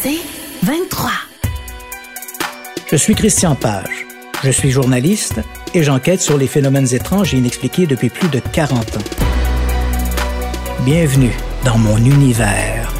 [0.00, 0.20] C'est
[0.62, 1.10] 23.
[2.88, 4.06] Je suis Christian Page.
[4.44, 5.40] Je suis journaliste
[5.74, 9.00] et j'enquête sur les phénomènes étranges et inexpliqués depuis plus de 40 ans.
[10.84, 11.32] Bienvenue
[11.64, 12.92] dans mon univers.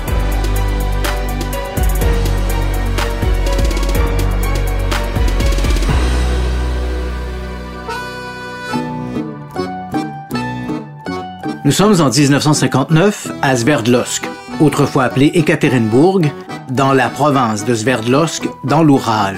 [11.64, 14.24] Nous sommes en 1959 à Sverdlovsk,
[14.58, 16.22] autrefois appelé Ekaterinbourg,
[16.70, 19.36] dans la province de Sverdlovsk, dans l'Oural.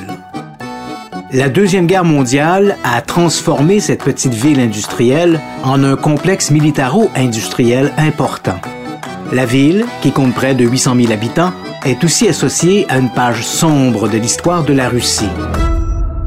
[1.32, 8.60] La Deuxième Guerre mondiale a transformé cette petite ville industrielle en un complexe militaro-industriel important.
[9.32, 11.52] La ville, qui compte près de 800 000 habitants,
[11.84, 15.30] est aussi associée à une page sombre de l'histoire de la Russie.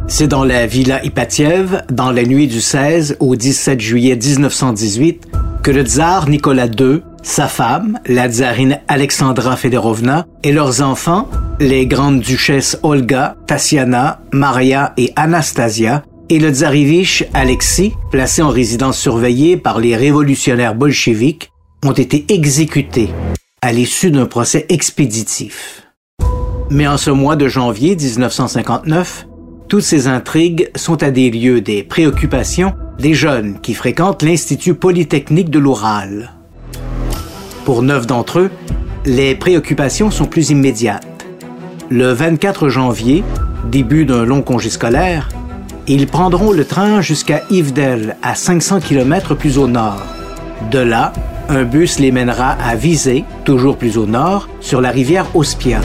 [0.07, 5.27] C'est dans la Villa Ipatiev, dans la nuit du 16 au 17 juillet 1918,
[5.63, 11.27] que le tsar Nicolas II, sa femme, la tsarine Alexandra Fedorovna, et leurs enfants,
[11.59, 18.99] les grandes duchesses Olga, Tatiana, Maria et Anastasia, et le tsarivich Alexis, placé en résidence
[18.99, 21.49] surveillée par les révolutionnaires bolcheviques,
[21.85, 23.09] ont été exécutés
[23.61, 25.83] à l'issue d'un procès expéditif.
[26.69, 29.27] Mais en ce mois de janvier 1959,
[29.69, 35.49] toutes ces intrigues sont à des lieux des préoccupations des jeunes qui fréquentent l'Institut Polytechnique
[35.49, 36.42] de l'Oural.
[37.65, 38.51] Pour neuf d'entre eux,
[39.05, 41.07] les préoccupations sont plus immédiates.
[41.89, 43.23] Le 24 janvier,
[43.71, 45.29] début d'un long congé scolaire,
[45.87, 50.01] ils prendront le train jusqu'à Yvedel, à 500 km plus au nord.
[50.71, 51.13] De là,
[51.47, 55.79] un bus les mènera à Visé, toujours plus au nord, sur la rivière Ospia.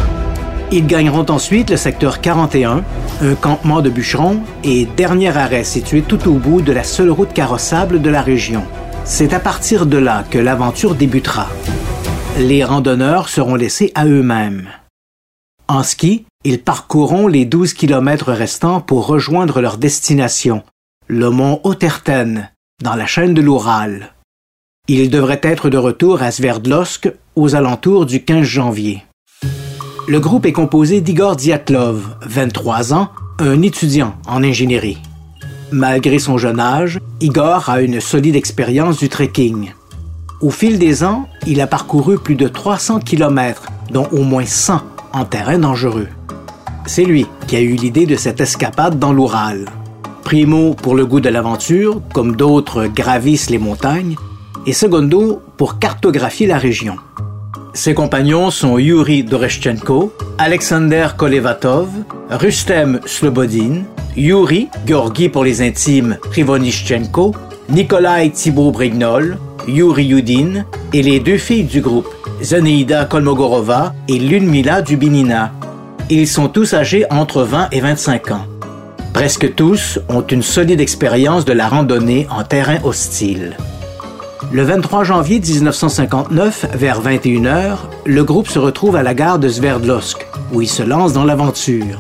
[0.73, 2.83] Ils gagneront ensuite le secteur 41,
[3.23, 7.33] un campement de bûcherons et dernier arrêt situé tout au bout de la seule route
[7.33, 8.65] carrossable de la région.
[9.11, 11.49] C'est à partir de là que l'aventure débutera.
[12.39, 14.69] Les randonneurs seront laissés à eux-mêmes.
[15.67, 20.63] En ski, ils parcourront les 12 kilomètres restants pour rejoindre leur destination,
[21.07, 22.51] le mont Oterten,
[22.85, 24.13] dans la chaîne de l'Oural.
[24.89, 29.05] Ils devraient être de retour à Sverdlovsk aux alentours du 15 janvier.
[30.07, 33.09] Le groupe est composé d'Igor Diatlov, 23 ans,
[33.39, 34.99] un étudiant en ingénierie.
[35.71, 39.73] Malgré son jeune âge, Igor a une solide expérience du trekking.
[40.41, 44.81] Au fil des ans, il a parcouru plus de 300 km, dont au moins 100
[45.13, 46.09] en terrain dangereux.
[46.87, 49.67] C'est lui qui a eu l'idée de cette escapade dans l'Oural.
[50.25, 54.17] Primo pour le goût de l'aventure, comme d'autres gravissent les montagnes,
[54.65, 56.97] et secondo pour cartographier la région.
[57.79, 61.87] Ses compagnons sont Yuri Doreshchenko, Alexander Kolevatov,
[62.29, 63.85] Rustem Slobodin,
[64.17, 67.37] Yuri, Georgi pour les intimes, Krivonischenko,
[67.69, 72.09] Nikolai Thibault-Brignol, Yuri Yudin et les deux filles du groupe,
[72.43, 75.53] Zeneida Kolmogorova et Lunmila Dubinina.
[76.11, 78.47] Ils sont tous âgés entre 20 et 25 ans.
[79.13, 83.57] Presque tous ont une solide expérience de la randonnée en terrain hostile.
[84.53, 87.77] Le 23 janvier 1959, vers 21h,
[88.07, 91.99] le groupe se retrouve à la gare de Sverdlovsk, où ils se lancent dans l'aventure.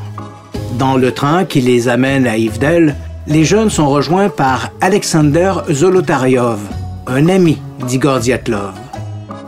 [0.79, 2.97] Dans le train qui les amène à Ivdel,
[3.27, 6.61] les jeunes sont rejoints par Alexander Zolotaryov,
[7.07, 8.73] un ami d'Igor Diatlov.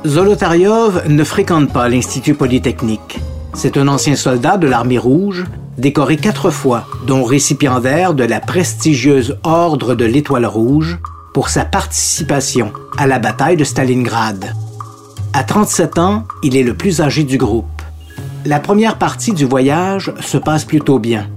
[0.05, 3.21] Zolotaryov ne fréquente pas l'Institut Polytechnique.
[3.55, 5.47] C'est un ancien soldat de l'Armée rouge,
[5.79, 10.99] décoré quatre fois, dont récipiendaire de la prestigieuse Ordre de l'Étoile rouge,
[11.33, 14.53] pour sa participation à la bataille de Stalingrad.
[15.33, 17.67] À 37 ans, il est le plus âgé du groupe.
[18.45, 21.29] La première partie du voyage se passe plutôt bien.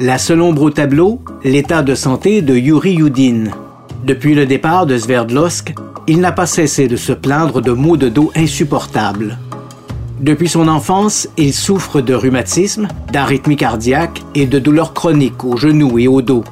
[0.00, 3.44] La seule ombre au tableau, l'état de santé de Yuri Yudin.
[4.04, 5.74] Depuis le départ de Sverdlovsk,
[6.06, 9.38] il n'a pas cessé de se plaindre de maux de dos insupportables.
[10.20, 15.98] Depuis son enfance, il souffre de rhumatisme, d'arythmie cardiaque et de douleurs chroniques aux genoux
[15.98, 16.44] et au dos.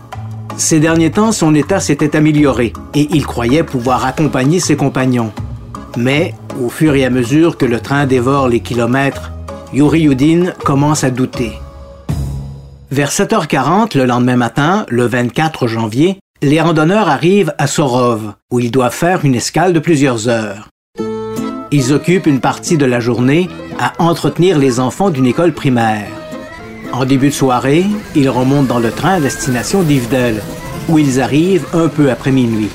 [0.57, 5.33] Ces derniers temps, son état s'était amélioré et il croyait pouvoir accompagner ses compagnons.
[5.97, 9.33] Mais, au fur et à mesure que le train dévore les kilomètres,
[9.73, 11.53] Yuri Yudin commence à douter.
[12.91, 18.71] Vers 7h40 le lendemain matin, le 24 janvier, les randonneurs arrivent à Sorov, où ils
[18.71, 20.69] doivent faire une escale de plusieurs heures.
[21.71, 23.49] Ils occupent une partie de la journée
[23.79, 26.09] à entretenir les enfants d'une école primaire.
[26.93, 30.43] En début de soirée, ils remontent dans le train à destination d'Ivdel,
[30.89, 32.71] où ils arrivent un peu après minuit.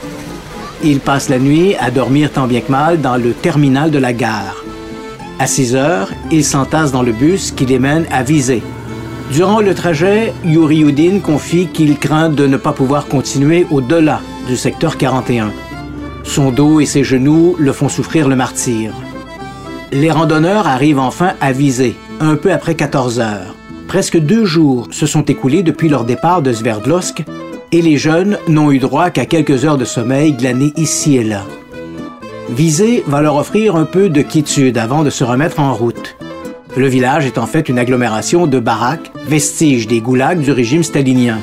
[0.83, 4.13] Ils passent la nuit à dormir tant bien que mal dans le terminal de la
[4.13, 4.63] gare.
[5.38, 8.63] À 6 heures, ils s'entassent dans le bus qui les mène à Visé.
[9.31, 14.56] Durant le trajet, Yuri Yudin confie qu'il craint de ne pas pouvoir continuer au-delà du
[14.56, 15.51] secteur 41.
[16.23, 18.94] Son dos et ses genoux le font souffrir le martyr.
[19.91, 23.55] les randonneurs arrivent enfin à viser, un peu après 14 heures.
[23.87, 27.23] Presque deux jours se sont écoulés depuis leur départ de Sverdlovsk
[27.71, 31.43] et les jeunes n'ont eu droit qu'à quelques heures de sommeil glanés ici et là.
[32.49, 36.15] Viser va leur offrir un peu de quiétude avant de se remettre en route.
[36.77, 41.39] Le village est en fait une agglomération de baraques, vestiges des goulags du régime stalinien.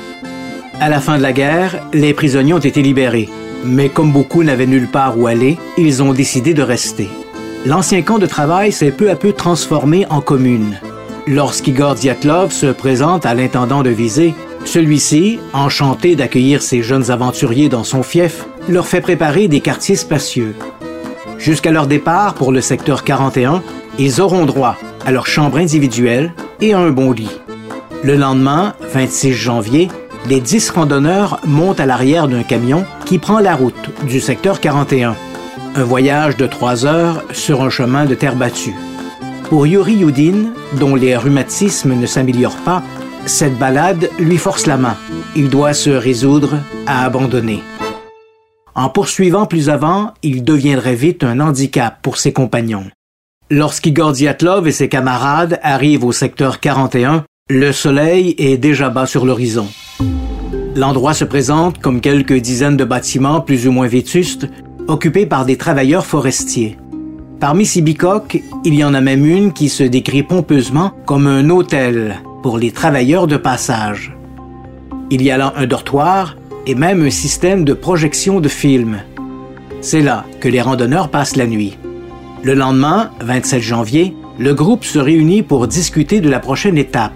[0.81, 3.29] À la fin de la guerre, les prisonniers ont été libérés,
[3.65, 7.09] mais comme beaucoup n'avaient nulle part où aller, ils ont décidé de rester.
[7.65, 10.79] L'ancien camp de travail s'est peu à peu transformé en commune.
[11.29, 14.35] Lorsqu'Igor Diatlov se présente à l'intendant de Visée,
[14.65, 20.55] celui-ci, enchanté d'accueillir ces jeunes aventuriers dans son fief, leur fait préparer des quartiers spacieux.
[21.39, 23.63] Jusqu'à leur départ pour le secteur 41,
[23.99, 24.77] ils auront droit
[25.07, 27.41] à leur chambre individuelle et à un bon lit.
[28.03, 29.89] Le lendemain, 26 janvier,
[30.29, 35.15] les 10 randonneurs montent à l'arrière d'un camion qui prend la route du secteur 41.
[35.77, 38.75] Un voyage de trois heures sur un chemin de terre battue.
[39.53, 42.83] Pour Yuri Yudin, dont les rhumatismes ne s'améliorent pas,
[43.27, 44.97] cette balade lui force la main.
[45.37, 46.55] Il doit se résoudre
[46.87, 47.63] à abandonner.
[48.75, 52.87] En poursuivant plus avant, il deviendrait vite un handicap pour ses compagnons.
[53.51, 59.27] Lorsqu'Igor Diatlov et ses camarades arrivent au secteur 41, le soleil est déjà bas sur
[59.27, 59.69] l'horizon.
[60.75, 64.49] L'endroit se présente comme quelques dizaines de bâtiments plus ou moins vétustes,
[64.89, 66.79] occupés par des travailleurs forestiers.
[67.43, 71.51] Parmi ces bicoques, il y en a même une qui se décrit pompeusement comme un
[71.51, 74.17] hôtel pour les travailleurs de passage.
[75.11, 76.37] Il y a là un dortoir
[76.69, 78.99] et même un système de projection de films.
[79.81, 81.77] C'est là que les randonneurs passent la nuit.
[82.45, 87.11] Le lendemain, 27 janvier, le groupe se réunit pour discuter de la prochaine étape.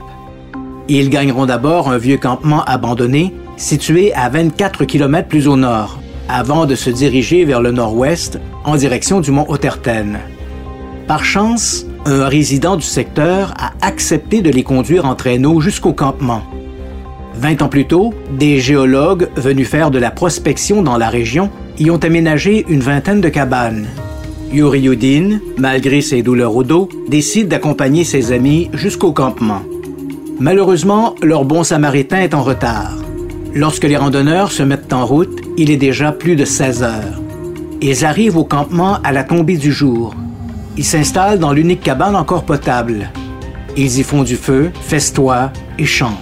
[0.89, 6.67] Ils gagneront d'abord un vieux campement abandonné situé à 24 km plus au nord, avant
[6.67, 10.19] de se diriger vers le nord-ouest en direction du mont Otterten.
[11.07, 16.43] Par chance, un résident du secteur a accepté de les conduire en traîneau jusqu'au campement.
[17.35, 21.91] Vingt ans plus tôt, des géologues venus faire de la prospection dans la région y
[21.91, 23.87] ont aménagé une vingtaine de cabanes.
[24.53, 29.63] Yuri Yudin, malgré ses douleurs au dos, décide d'accompagner ses amis jusqu'au campement.
[30.39, 32.97] Malheureusement, leur bon samaritain est en retard.
[33.55, 37.21] Lorsque les randonneurs se mettent en route, il est déjà plus de 16 heures.
[37.83, 40.15] Ils arrivent au campement à la tombée du jour.
[40.79, 43.11] Ils s'installent dans l'unique cabane encore potable.
[43.77, 46.13] Ils y font du feu, festoient et chantent.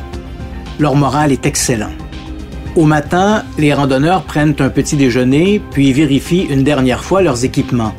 [0.81, 1.93] Leur moral est excellent.
[2.75, 7.95] Au matin, les randonneurs prennent un petit déjeuner puis vérifient une dernière fois leurs équipements.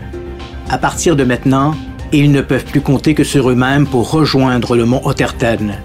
[0.69, 1.73] À partir de maintenant,
[2.11, 5.75] ils ne peuvent plus compter que sur eux-mêmes pour rejoindre le mont Otterten.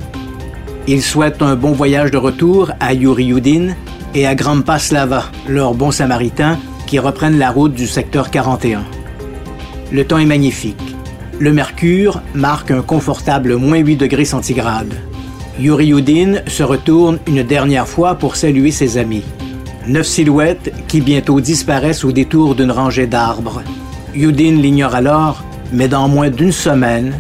[0.89, 3.77] Ils souhaitent un bon voyage de retour à Yuri Yudin
[4.15, 8.83] et à Grampa Slava, leur bon samaritain, qui reprennent la route du secteur 41.
[9.93, 10.97] Le temps est magnifique.
[11.39, 14.95] Le mercure marque un confortable moins 8 degrés centigrades.
[15.59, 19.25] Yuri Yudin se retourne une dernière fois pour saluer ses amis.
[19.87, 23.63] Neuf silhouettes qui bientôt disparaissent au détour d'une rangée d'arbres.
[24.15, 27.15] Yudin l'ignore alors, mais dans moins d'une semaine,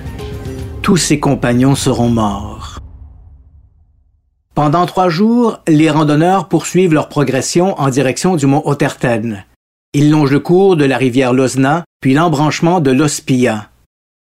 [0.83, 2.50] tous ses compagnons seront morts.
[4.63, 9.47] Pendant trois jours, les randonneurs poursuivent leur progression en direction du mont Otterten.
[9.95, 13.71] Ils longent le cours de la rivière Lozna, puis l'embranchement de l'Ospia.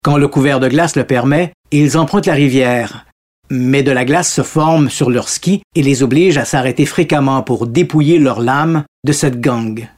[0.02, 3.04] Quand le couvert de glace le permet, ils empruntent la rivière.
[3.50, 7.42] Mais de la glace se forme sur leurs skis et les oblige à s'arrêter fréquemment
[7.42, 9.90] pour dépouiller leurs lames de cette gangue.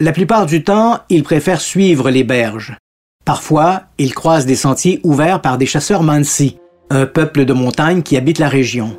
[0.00, 2.78] La plupart du temps, ils préfèrent suivre les berges.
[3.26, 6.56] Parfois, ils croisent des sentiers ouverts par des chasseurs Mansi,
[6.88, 8.96] un peuple de montagne qui habite la région.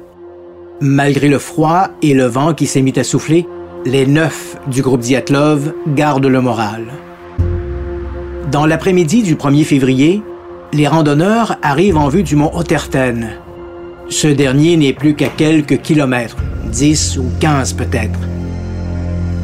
[0.81, 3.47] Malgré le froid et le vent qui s'est mis à souffler,
[3.85, 6.87] les neuf du groupe Diatlov gardent le moral.
[8.51, 10.21] Dans l'après-midi du 1er février,
[10.73, 13.29] les randonneurs arrivent en vue du mont Otterten.
[14.09, 18.19] Ce dernier n'est plus qu'à quelques kilomètres, 10 ou 15 peut-être.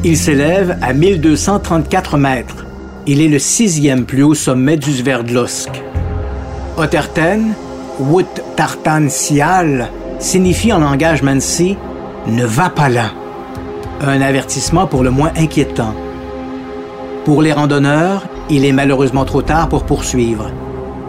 [0.04, 2.66] Il s'élève à 1234 mètres.
[3.06, 5.70] Il est le sixième plus haut sommet du Sverdlovsk.
[6.76, 7.54] Otterten,
[8.00, 9.88] Wut Tartan Sial,
[10.22, 11.76] signifie en langage mansi
[12.26, 13.10] ne va pas là.
[14.00, 15.94] Un avertissement pour le moins inquiétant.
[17.24, 20.50] Pour les randonneurs, il est malheureusement trop tard pour poursuivre.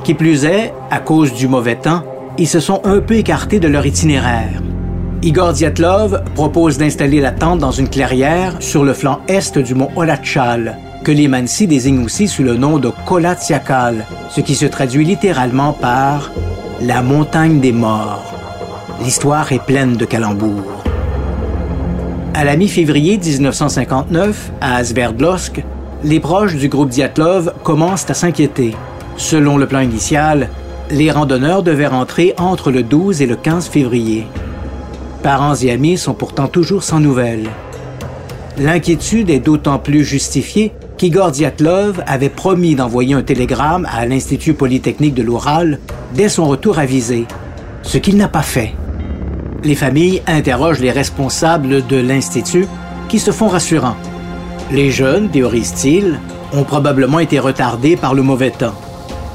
[0.04, 2.04] Qui plus est, à cause du mauvais temps,
[2.38, 4.62] ils se sont un peu écartés de leur itinéraire.
[5.22, 9.90] Igor Diatlov propose d'installer la tente dans une clairière sur le flanc est du mont
[9.96, 15.06] Olachal, que les Mansi désignent aussi sous le nom de Kolatsiakal, ce qui se traduit
[15.06, 16.32] littéralement par
[16.82, 18.33] la montagne des morts
[19.02, 20.84] l'histoire est pleine de calembours.
[22.34, 25.64] À la mi-février 1959, à Sverdlovsk,
[26.04, 28.76] les proches du groupe Diatlov commencent à s'inquiéter.
[29.18, 30.50] Selon le plan initial,
[30.90, 34.28] les randonneurs devaient rentrer entre le 12 et le 15 février.
[35.22, 37.50] Parents et amis sont pourtant toujours sans nouvelles.
[38.58, 45.16] L'inquiétude est d'autant plus justifiée qu'Igor Diatlov avait promis d'envoyer un télégramme à l'Institut polytechnique
[45.16, 45.80] de l'Oural
[46.14, 47.26] dès son retour avisé,
[47.82, 48.74] ce qu'il n'a pas fait.
[49.64, 52.68] Les familles interrogent les responsables de l'Institut
[53.08, 53.96] qui se font rassurants.
[54.72, 56.20] Les jeunes, théorisent-ils,
[56.54, 58.76] ont probablement été retardés par le mauvais temps.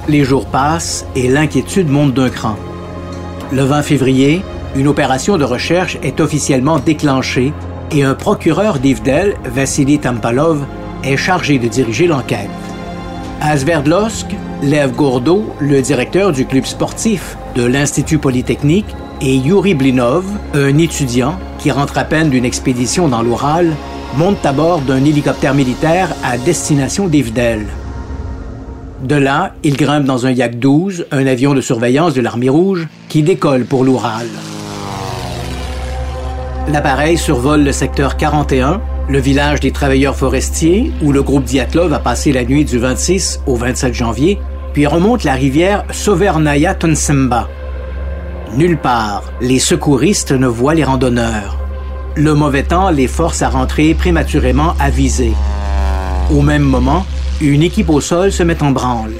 [0.06, 2.56] Les jours passent et l'inquiétude monte d'un cran.
[3.52, 4.42] Le 20 février,
[4.76, 7.52] une opération de recherche est officiellement déclenchée
[7.90, 10.64] et un procureur d'Ivdel, Vassili Tampalov,
[11.04, 12.50] est chargé de diriger l'enquête.
[13.40, 14.26] À Sverdlovsk,
[14.62, 21.38] Lev Gourdo, le directeur du club sportif de l'Institut Polytechnique, et Yuri Blinov, un étudiant
[21.58, 23.74] qui rentre à peine d'une expédition dans l'Oural,
[24.16, 27.66] montent à bord d'un hélicoptère militaire à destination d'Ivdel.
[29.02, 32.88] De là, ils grimpent dans un Yak 12, un avion de surveillance de l'Armée rouge,
[33.08, 34.26] qui décolle pour l'Oural.
[36.72, 41.98] L'appareil survole le secteur 41, le village des travailleurs forestiers, où le groupe Diatlov a
[41.98, 44.38] passé la nuit du 26 au 27 janvier,
[44.72, 47.48] puis remonte la rivière Sovernaya Tonsemba.
[48.56, 51.58] Nulle part, les secouristes ne voient les randonneurs.
[52.16, 55.34] Le mauvais temps les force à rentrer prématurément avisés.
[56.34, 57.04] Au même moment,
[57.40, 59.14] une équipe au sol se met en branle.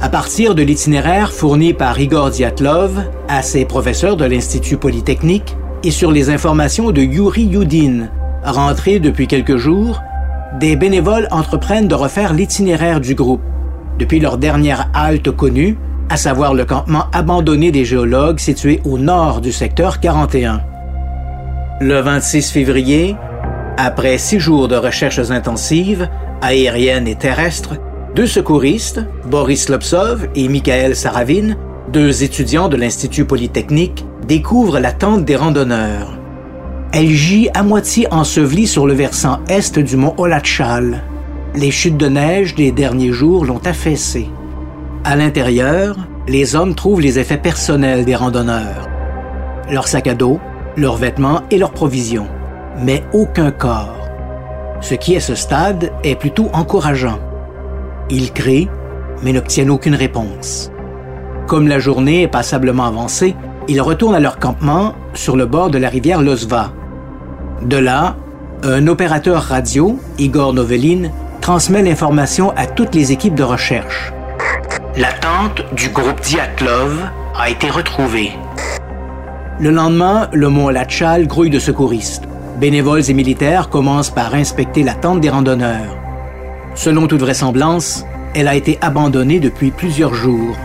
[0.00, 5.90] À partir de l'itinéraire fourni par Igor Diatlov à ses professeurs de l'Institut Polytechnique, et
[5.90, 8.08] sur les informations de Yuri Yudin,
[8.44, 10.02] rentré depuis quelques jours,
[10.58, 13.42] des bénévoles entreprennent de refaire l'itinéraire du groupe,
[13.98, 15.76] depuis leur dernière halte connue,
[16.12, 20.60] à savoir le campement abandonné des géologues situé au nord du secteur 41.
[21.80, 23.16] Le 26 février,
[23.78, 26.10] après six jours de recherches intensives,
[26.42, 27.76] aériennes et terrestres,
[28.14, 31.54] deux secouristes, Boris Lopsov et Mikhail Saravin,
[31.90, 36.18] deux étudiants de l'Institut Polytechnique, découvre la tente des randonneurs.
[36.92, 41.04] Elle gît à moitié ensevelie sur le versant est du mont Olachal.
[41.54, 44.28] Les chutes de neige des derniers jours l'ont affaissée.
[45.04, 45.96] À l'intérieur,
[46.28, 48.88] les hommes trouvent les effets personnels des randonneurs.
[49.68, 50.38] Leurs sacs à dos,
[50.76, 52.28] leurs vêtements et leurs provisions.
[52.78, 54.08] Mais aucun corps.
[54.80, 57.18] Ce qui, à ce stade, est plutôt encourageant.
[58.10, 58.68] Ils crient,
[59.24, 60.70] mais n'obtiennent aucune réponse.
[61.48, 63.34] Comme la journée est passablement avancée,
[63.66, 66.72] ils retournent à leur campement sur le bord de la rivière Lozva.
[67.60, 68.14] De là,
[68.62, 74.12] un opérateur radio, Igor Novelin, transmet l'information à toutes les équipes de recherche.
[74.94, 78.32] La tente du groupe Diatlov a été retrouvée.
[79.58, 82.24] Le lendemain, le mont Lachal grouille de secouristes.
[82.60, 85.96] Bénévoles et militaires commencent par inspecter la tente des randonneurs.
[86.74, 90.58] Selon toute vraisemblance, elle a été abandonnée depuis plusieurs jours.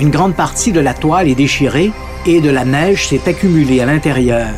[0.00, 1.92] Une grande partie de la toile est déchirée
[2.26, 4.50] et de la neige s'est accumulée à l'intérieur.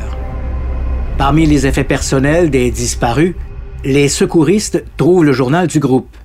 [1.18, 3.34] Parmi les effets personnels des disparus,
[3.84, 6.16] les secouristes trouvent le journal du groupe.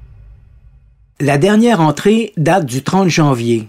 [1.22, 3.68] La dernière entrée date du 30 janvier.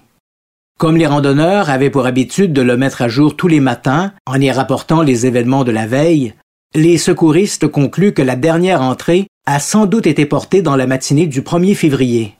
[0.78, 4.40] Comme les randonneurs avaient pour habitude de le mettre à jour tous les matins en
[4.40, 6.34] y rapportant les événements de la veille,
[6.76, 11.26] les secouristes concluent que la dernière entrée a sans doute été portée dans la matinée
[11.26, 12.36] du 1er février.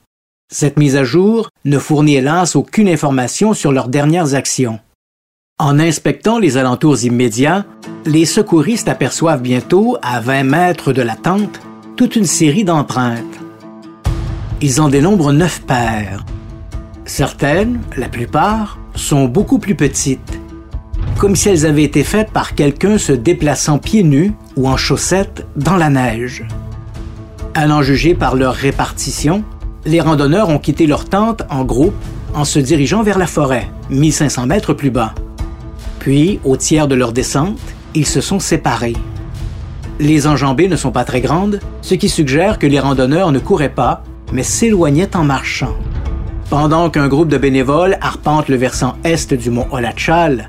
[0.48, 4.78] Cette mise à jour ne fournit hélas aucune information sur leurs dernières actions.
[5.58, 7.66] En inspectant les alentours immédiats,
[8.06, 11.60] les secouristes aperçoivent bientôt, à 20 mètres de la tente,
[11.96, 13.49] toute une série d'empreintes.
[14.62, 16.24] Ils en dénombrent neuf paires.
[17.06, 20.38] Certaines, la plupart, sont beaucoup plus petites,
[21.18, 25.46] comme si elles avaient été faites par quelqu'un se déplaçant pieds nus ou en chaussettes
[25.56, 26.44] dans la neige.
[27.54, 29.44] À en juger par leur répartition,
[29.86, 31.94] les randonneurs ont quitté leur tente en groupe
[32.34, 35.14] en se dirigeant vers la forêt, 1500 mètres plus bas.
[36.00, 37.58] Puis, au tiers de leur descente,
[37.94, 38.96] ils se sont séparés.
[39.98, 43.74] Les enjambées ne sont pas très grandes, ce qui suggère que les randonneurs ne couraient
[43.74, 45.76] pas, mais s'éloignaient en marchant.
[46.50, 50.48] Pendant qu'un groupe de bénévoles arpente le versant est du mont Olachal,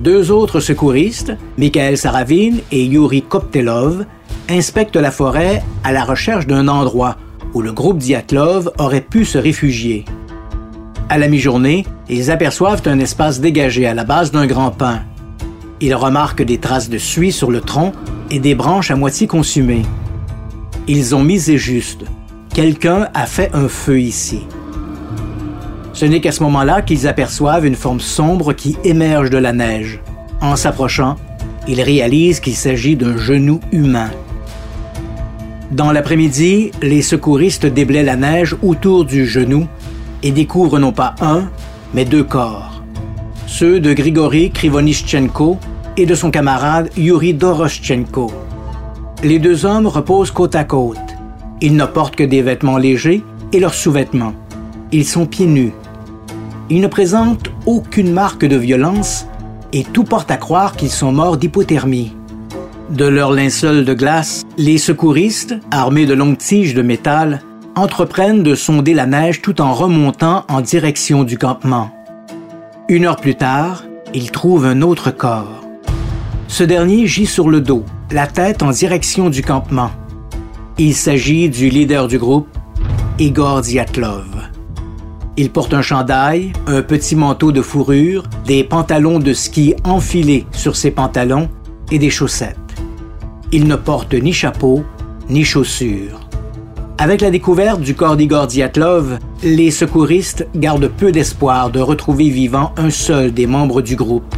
[0.00, 4.06] deux autres secouristes, Mikhail Saravin et Yuri Koptelov,
[4.48, 7.16] inspectent la forêt à la recherche d'un endroit
[7.54, 10.04] où le groupe Diatlov aurait pu se réfugier.
[11.08, 15.00] À la mi-journée, ils aperçoivent un espace dégagé à la base d'un grand pin.
[15.80, 17.92] Ils remarquent des traces de suie sur le tronc
[18.30, 19.82] et des branches à moitié consumées.
[20.86, 22.04] Ils ont misé juste.
[22.52, 24.40] Quelqu'un a fait un feu ici.
[25.92, 30.00] Ce n'est qu'à ce moment-là qu'ils aperçoivent une forme sombre qui émerge de la neige.
[30.40, 31.14] En s'approchant,
[31.68, 34.10] ils réalisent qu'il s'agit d'un genou humain.
[35.70, 39.68] Dans l'après-midi, les secouristes déblaient la neige autour du genou
[40.24, 41.48] et découvre non pas un,
[41.94, 42.82] mais deux corps.
[43.46, 45.56] Ceux de Grigory Krivonischenko
[45.96, 48.32] et de son camarade Yuri Doroschenko.
[49.22, 50.98] Les deux hommes reposent côte à côte.
[51.62, 54.34] Ils ne portent que des vêtements légers et leurs sous-vêtements.
[54.92, 55.72] Ils sont pieds nus.
[56.70, 59.26] Ils ne présentent aucune marque de violence
[59.72, 62.12] et tout porte à croire qu'ils sont morts d'hypothermie.
[62.90, 67.40] De leurs linceuls de glace, les secouristes, armés de longues tiges de métal,
[67.76, 71.90] entreprennent de sonder la neige tout en remontant en direction du campement.
[72.88, 75.62] Une heure plus tard, ils trouvent un autre corps.
[76.48, 79.90] Ce dernier gît sur le dos, la tête en direction du campement.
[80.82, 82.48] Il s'agit du leader du groupe,
[83.18, 84.24] Igor Diatlov.
[85.36, 90.76] Il porte un chandail, un petit manteau de fourrure, des pantalons de ski enfilés sur
[90.76, 91.50] ses pantalons
[91.92, 92.56] et des chaussettes.
[93.52, 94.82] Il ne porte ni chapeau,
[95.28, 96.18] ni chaussures.
[96.96, 102.72] Avec la découverte du corps d'Igor Diatlov, les secouristes gardent peu d'espoir de retrouver vivant
[102.78, 104.34] un seul des membres du groupe.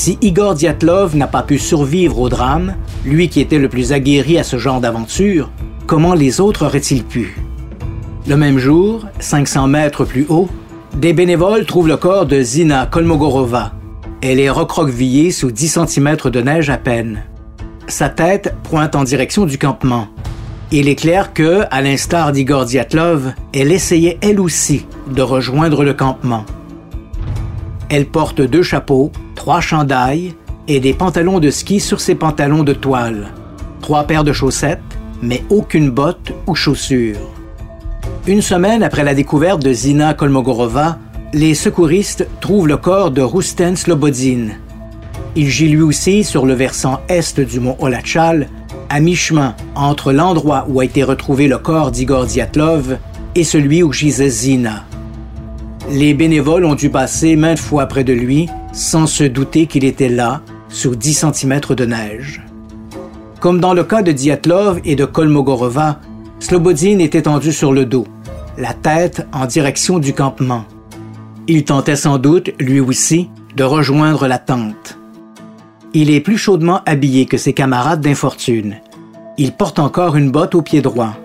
[0.00, 4.38] Si Igor Diatlov n'a pas pu survivre au drame, lui qui était le plus aguerri
[4.38, 5.50] à ce genre d'aventure,
[5.86, 7.38] comment les autres auraient-ils pu?
[8.26, 10.48] Le même jour, 500 mètres plus haut,
[10.96, 13.72] des bénévoles trouvent le corps de Zina Kolmogorova.
[14.22, 17.24] Elle est recroquevillée sous 10 cm de neige à peine.
[17.86, 20.08] Sa tête pointe en direction du campement.
[20.72, 25.92] Il est clair que, à l'instar d'Igor Diatlov, elle essayait elle aussi de rejoindre le
[25.92, 26.46] campement.
[27.90, 30.34] Elle porte deux chapeaux, trois chandails
[30.68, 33.32] et des pantalons de ski sur ses pantalons de toile,
[33.82, 34.80] trois paires de chaussettes,
[35.20, 37.18] mais aucune botte ou chaussure.
[38.26, 40.98] Une semaine après la découverte de Zina Kolmogorova,
[41.34, 44.48] les secouristes trouvent le corps de Rusten Slobodin,
[45.36, 48.48] il gît lui aussi sur le versant est du mont Olachal,
[48.88, 52.98] à mi-chemin entre l'endroit où a été retrouvé le corps d'Igor Diatlov
[53.36, 54.84] et celui où gisait Zina.
[55.88, 60.08] Les bénévoles ont dû passer maintes fois près de lui sans se douter qu'il était
[60.08, 62.42] là, sous 10 cm de neige.
[63.40, 65.98] Comme dans le cas de Diatlov et de Kolmogorova,
[66.38, 68.06] Slobodin est étendu sur le dos,
[68.58, 70.64] la tête en direction du campement.
[71.48, 74.98] Il tentait sans doute, lui aussi, de rejoindre la tente.
[75.92, 78.76] Il est plus chaudement habillé que ses camarades d'infortune.
[79.38, 81.16] Il porte encore une botte au pied droit.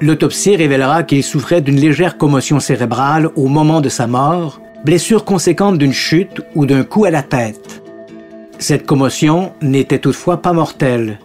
[0.00, 5.78] L'autopsie révélera qu'il souffrait d'une légère commotion cérébrale au moment de sa mort, blessure conséquente
[5.78, 7.82] d'une chute ou d'un coup à la tête.
[8.58, 11.18] Cette commotion n'était toutefois pas mortelle.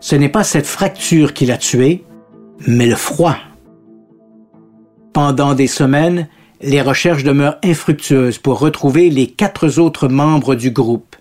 [0.00, 2.04] Ce n'est pas cette fracture qui l'a tué,
[2.66, 3.36] mais le froid.
[5.14, 6.28] Pendant des semaines,
[6.60, 11.16] les recherches demeurent infructueuses pour retrouver les quatre autres membres du groupe.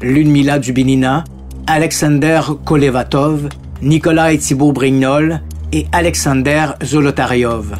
[0.00, 1.24] Ludmila Dubinina,
[1.66, 3.50] Alexander Kolevatov,
[3.82, 5.40] Nikolai Thibault-Brignol
[5.72, 7.76] et Alexander Zolotaryov.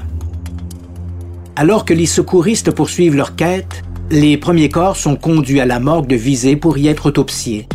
[1.56, 6.06] Alors que les secouristes poursuivent leur quête, les premiers corps sont conduits à la morgue
[6.06, 7.68] de Visée pour y être autopsiés.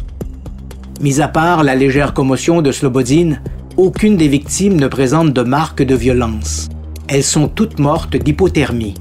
[1.01, 3.41] Mis à part la légère commotion de Slobodine,
[3.78, 6.69] aucune des victimes ne présente de marques de violence.
[7.08, 8.95] Elles sont toutes mortes d'hypothermie.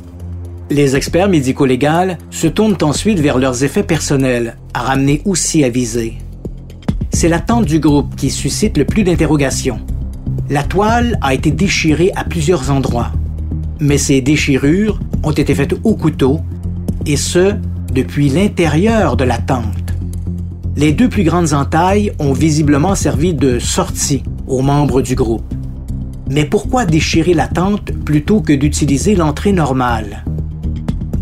[0.71, 6.15] Les experts médico-légaux se tournent ensuite vers leurs effets personnels, à ramener aussi à viser.
[7.13, 9.81] C'est l'attente du groupe qui suscite le plus d'interrogations.
[10.51, 13.13] La toile a été déchirée à plusieurs endroits,
[13.81, 16.41] mais ces déchirures ont été faites au couteau,
[17.07, 17.55] et ce,
[17.93, 19.95] depuis l'intérieur de la tente.
[20.77, 25.55] Les deux plus grandes entailles ont visiblement servi de sortie aux membres du groupe.
[26.29, 30.25] Mais pourquoi déchirer la tente plutôt que d'utiliser l'entrée normale?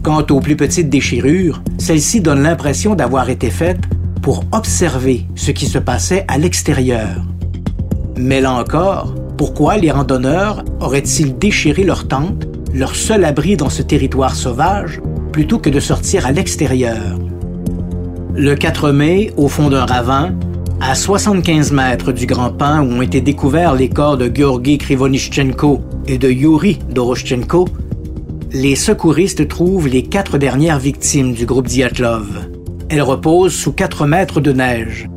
[0.02, 3.82] Quant aux plus petites déchirures, celles-ci donnent l'impression d'avoir été faites
[4.22, 7.24] pour observer ce qui se passait à l'extérieur.
[8.22, 13.82] Mais là encore, pourquoi les randonneurs auraient-ils déchiré leur tente, leur seul abri dans ce
[13.82, 15.00] territoire sauvage,
[15.32, 17.18] plutôt que de sortir à l'extérieur?
[18.32, 20.36] Le 4 mai, au fond d'un ravin,
[20.80, 25.80] à 75 mètres du Grand Pain où ont été découverts les corps de Georgi Krivonischenko
[26.06, 27.66] et de Yuri Doroschenko,
[28.52, 32.48] les secouristes trouvent les quatre dernières victimes du groupe Diatlov.
[32.88, 35.08] Elles reposent sous 4 mètres de neige.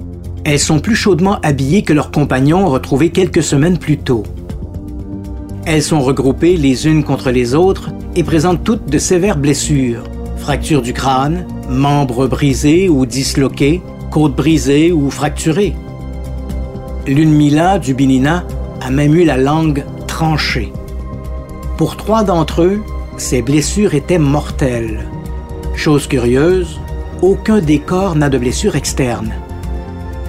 [0.46, 4.22] Elles sont plus chaudement habillées que leurs compagnons retrouvés quelques semaines plus tôt.
[5.66, 10.04] Elles sont regroupées les unes contre les autres et présentent toutes de sévères blessures.
[10.38, 13.82] Fractures du crâne, membres brisés ou disloqués,
[14.12, 15.74] côtes brisées ou fracturées.
[17.08, 18.44] L'une du Binina
[18.82, 20.72] a même eu la langue tranchée.
[21.76, 22.82] Pour trois d'entre eux,
[23.18, 25.10] ces blessures étaient mortelles.
[25.76, 26.80] Chose curieuse,
[27.24, 29.34] aucun des corps n'a de blessure externe.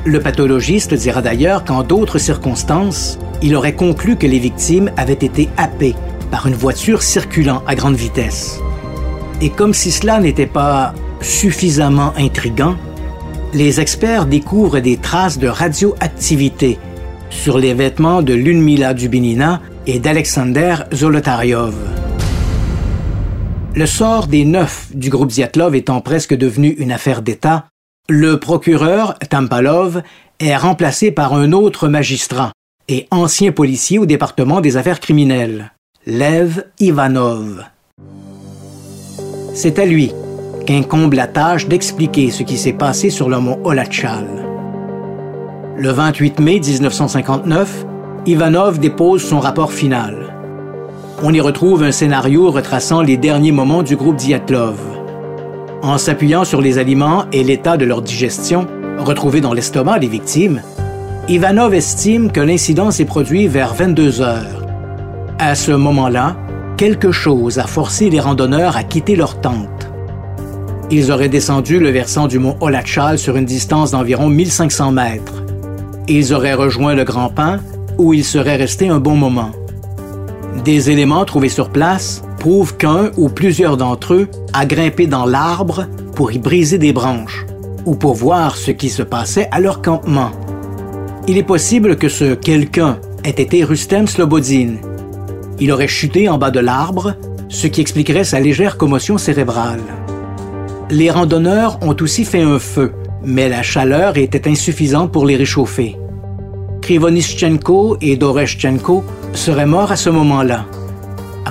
[0.07, 5.49] Le pathologiste dira d'ailleurs qu'en d'autres circonstances, il aurait conclu que les victimes avaient été
[5.57, 5.97] happées
[6.31, 8.61] par une voiture circulant à grande vitesse.
[9.41, 12.77] Et comme si cela n'était pas suffisamment intrigant,
[13.53, 16.79] les experts découvrent des traces de radioactivité
[17.29, 21.75] sur les vêtements de Lunmila Dubinina et d'Alexander Zolotaryov.
[23.75, 27.67] Le sort des neuf du groupe Ziatlov étant presque devenu une affaire d'État,
[28.09, 30.03] le procureur Tampalov
[30.39, 32.53] est remplacé par un autre magistrat
[32.89, 35.73] et ancien policier au département des affaires criminelles,
[36.07, 37.65] Lev Ivanov.
[39.55, 40.13] C'est à lui
[40.67, 44.27] qu'incombe la tâche d'expliquer ce qui s'est passé sur le mont Olachal.
[45.77, 47.87] Le 28 mai 1959,
[48.27, 50.37] Ivanov dépose son rapport final
[51.23, 54.96] on y retrouve un scénario retraçant les derniers moments du groupe Diatlov.
[55.83, 58.67] En s'appuyant sur les aliments et l'état de leur digestion
[58.99, 60.63] retrouvés dans l'estomac des victimes,
[61.29, 64.67] Ivanov estime que l'incident s'est produit vers 22 heures.
[65.39, 66.37] À ce moment-là,
[66.77, 69.91] quelque chose a forcé les randonneurs à quitter leur tente.
[70.91, 75.43] Ils auraient descendu le versant du mont Olachal sur une distance d'environ 1500 mètres.
[76.09, 77.59] Ils auraient rejoint le Grand Pin
[77.99, 79.51] où ils seraient restés un bon moment.
[80.65, 82.23] Des éléments trouvés sur place
[82.79, 87.45] qu'un ou plusieurs d'entre eux a grimpé dans l'arbre pour y briser des branches
[87.85, 90.31] ou pour voir ce qui se passait à leur campement.
[91.27, 94.77] Il est possible que ce quelqu'un ait été Rustem Slobodin.
[95.59, 97.15] Il aurait chuté en bas de l'arbre,
[97.49, 99.83] ce qui expliquerait sa légère commotion cérébrale.
[100.89, 102.93] Les randonneurs ont aussi fait un feu,
[103.25, 105.97] mais la chaleur était insuffisante pour les réchauffer.
[106.81, 110.67] Krivonischenko et Doreshchenko seraient morts à ce moment-là.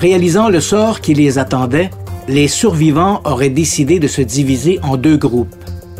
[0.07, 1.89] Réalisant le sort qui les attendait,
[2.27, 5.55] les survivants auraient décidé de se diviser en deux groupes.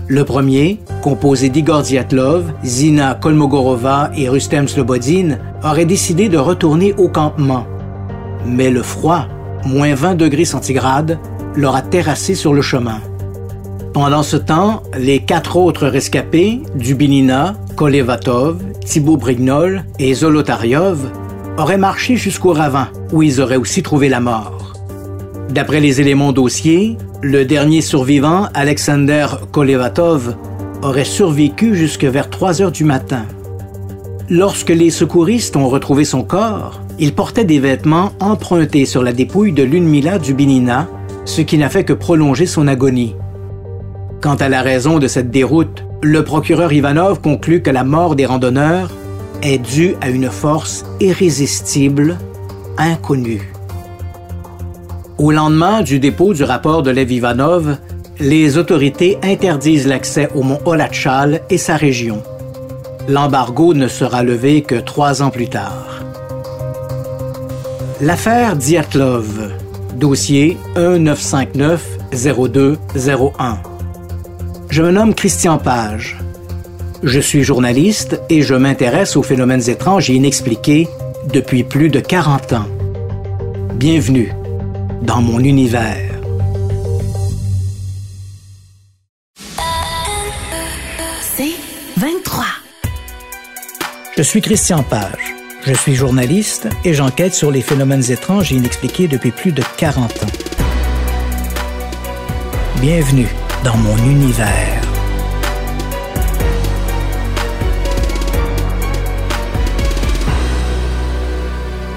[0.07, 7.07] Le premier, composé d'Igor Diatlov, Zina Kolmogorova et Rustem Slobodin, aurait décidé de retourner au
[7.07, 7.65] campement.
[8.45, 9.25] Mais le froid,
[9.65, 11.17] moins 20 degrés centigrades,
[11.55, 13.01] leur a terrassé sur le chemin.
[13.91, 21.09] Pendant ce temps, les quatre autres rescapés, Dubinina, Kolevatov, Thibaut Brignol et Zolotaryov
[21.57, 24.73] auraient marché jusqu'au ravin, où ils auraient aussi trouvé la mort.
[25.49, 30.35] D'après les éléments dossiers, le dernier survivant, Alexander Kolevatov,
[30.81, 33.25] aurait survécu jusque vers 3 heures du matin.
[34.29, 39.51] Lorsque les secouristes ont retrouvé son corps, il portait des vêtements empruntés sur la dépouille
[39.51, 40.87] de Lunmila Dubinina,
[41.25, 43.15] ce qui n'a fait que prolonger son agonie.
[44.21, 48.25] Quant à la raison de cette déroute, le procureur Ivanov conclut que la mort des
[48.25, 48.89] randonneurs
[49.41, 52.17] est due à une force irrésistible,
[52.77, 53.51] inconnue.
[55.17, 57.77] Au lendemain du dépôt du rapport de Lev Ivanov,
[58.19, 62.21] les autorités interdisent l'accès au mont Olachal et sa région.
[63.07, 66.03] L'embargo ne sera levé que trois ans plus tard.
[68.01, 69.51] L'affaire Diatlov,
[69.95, 73.59] dossier 1959 0201
[74.75, 76.17] je me nomme Christian Page.
[77.05, 80.87] Je suis journaliste et je m'intéresse aux phénomènes étranges et inexpliqués
[81.31, 82.65] depuis plus de 40 ans.
[83.75, 84.33] Bienvenue
[85.03, 86.09] dans mon univers.
[91.21, 91.53] C'est
[91.97, 92.43] 23.
[94.17, 95.35] Je suis Christian Page.
[95.61, 100.23] Je suis journaliste et j'enquête sur les phénomènes étranges et inexpliqués depuis plus de 40
[100.23, 100.37] ans.
[102.81, 103.27] Bienvenue
[103.63, 104.84] dans mon univers.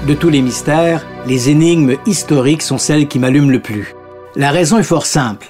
[0.09, 3.93] De tous les mystères, les énigmes historiques sont celles qui m'allument le plus.
[4.35, 5.45] La raison est fort simple.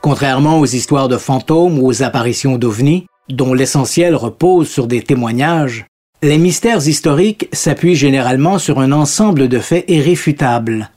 [0.00, 5.86] Contrairement aux histoires de fantômes ou aux apparitions d'ovnis, dont l'essentiel repose sur des témoignages,
[6.22, 10.92] les mystères historiques s'appuient généralement sur un ensemble de faits irréfutables.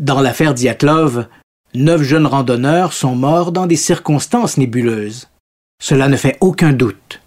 [0.00, 1.28] Dans l'affaire Diatlov,
[1.76, 5.28] neuf jeunes randonneurs sont morts dans des circonstances nébuleuses.
[5.80, 7.22] Cela ne fait aucun doute.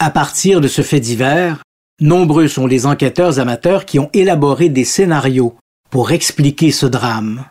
[0.00, 1.62] À partir de ce fait divers,
[2.00, 5.54] nombreux sont les enquêteurs amateurs qui ont élaboré des scénarios
[5.90, 7.44] pour expliquer ce drame.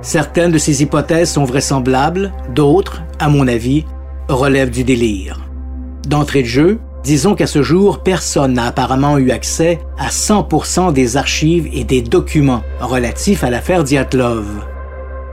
[0.00, 3.84] Certaines de ces hypothèses sont vraisemblables, d'autres, à mon avis,
[4.28, 5.40] relèvent du délire.
[6.06, 11.16] D'entrée de jeu, disons qu'à ce jour, personne n'a apparemment eu accès à 100% des
[11.16, 14.46] archives et des documents relatifs à l'affaire Diatlov.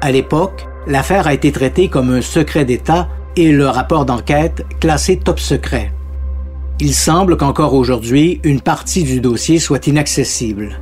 [0.01, 5.17] À l'époque, l'affaire a été traitée comme un secret d'État et le rapport d'enquête classé
[5.17, 5.91] top secret.
[6.81, 10.81] Il semble qu'encore aujourd'hui, une partie du dossier soit inaccessible.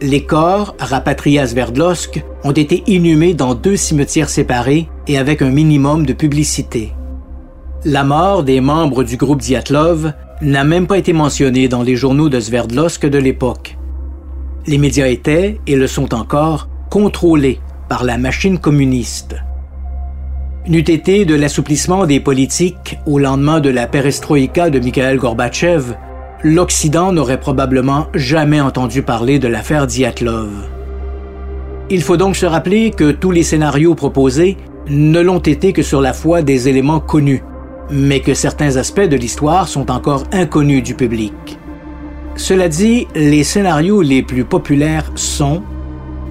[0.00, 5.50] Les corps, rapatriés à Sverdlovsk, ont été inhumés dans deux cimetières séparés et avec un
[5.50, 6.94] minimum de publicité.
[7.84, 12.30] La mort des membres du groupe Diatlov n'a même pas été mentionnée dans les journaux
[12.30, 13.76] de Sverdlovsk de l'époque.
[14.66, 19.36] Les médias étaient, et le sont encore, contrôlés par la machine communiste.
[20.66, 25.94] N'eût été de l'assouplissement des politiques au lendemain de la perestroïka de Mikhail Gorbatchev,
[26.42, 30.48] l'Occident n'aurait probablement jamais entendu parler de l'affaire Diatlov.
[31.90, 34.56] Il faut donc se rappeler que tous les scénarios proposés
[34.88, 37.42] ne l'ont été que sur la foi des éléments connus,
[37.90, 41.58] mais que certains aspects de l'histoire sont encore inconnus du public.
[42.36, 45.62] Cela dit, les scénarios les plus populaires sont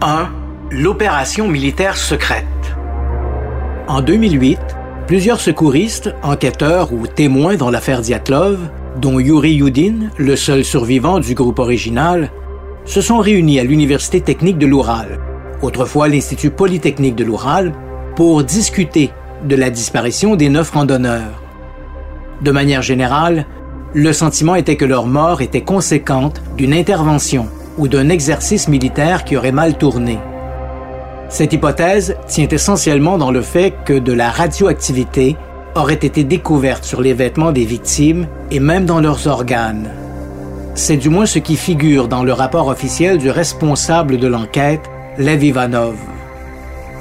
[0.01, 0.27] 1.
[0.71, 2.45] L'opération militaire secrète.
[3.87, 4.59] En 2008,
[5.07, 8.57] plusieurs secouristes, enquêteurs ou témoins dans l'affaire Diatlov,
[9.01, 12.31] dont Yuri Yudin, le seul survivant du groupe original,
[12.85, 15.19] se sont réunis à l'Université technique de l'Oural,
[15.61, 17.73] autrefois l'Institut polytechnique de l'Oural,
[18.15, 19.11] pour discuter
[19.43, 21.43] de la disparition des neuf randonneurs.
[22.41, 23.45] De manière générale,
[23.93, 29.35] le sentiment était que leur mort était conséquente d'une intervention ou d'un exercice militaire qui
[29.35, 30.19] aurait mal tourné.
[31.33, 35.35] Cette hypothèse tient essentiellement dans le fait que de la radioactivité
[35.73, 39.89] aurait été découverte sur les vêtements des victimes et même dans leurs organes.
[40.75, 45.43] C'est du moins ce qui figure dans le rapport officiel du responsable de l'enquête, Lev
[45.43, 45.95] Ivanov.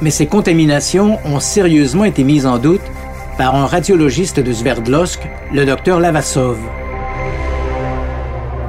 [0.00, 2.80] Mais ces contaminations ont sérieusement été mises en doute
[3.36, 6.56] par un radiologiste de Sverdlovsk, le docteur Lavasov.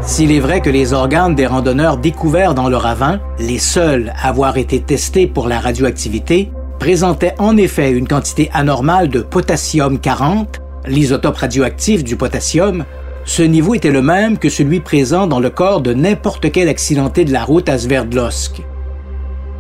[0.06, 4.28] S'il est vrai que les organes des randonneurs découverts dans le ravin, les seuls à
[4.28, 10.60] avoir été testés pour la radioactivité, présentaient en effet une quantité anormale de potassium 40,
[10.88, 12.84] l'isotope radioactif du potassium,
[13.24, 17.24] ce niveau était le même que celui présent dans le corps de n'importe quel accidenté
[17.24, 18.62] de la route à Sverdlovsk.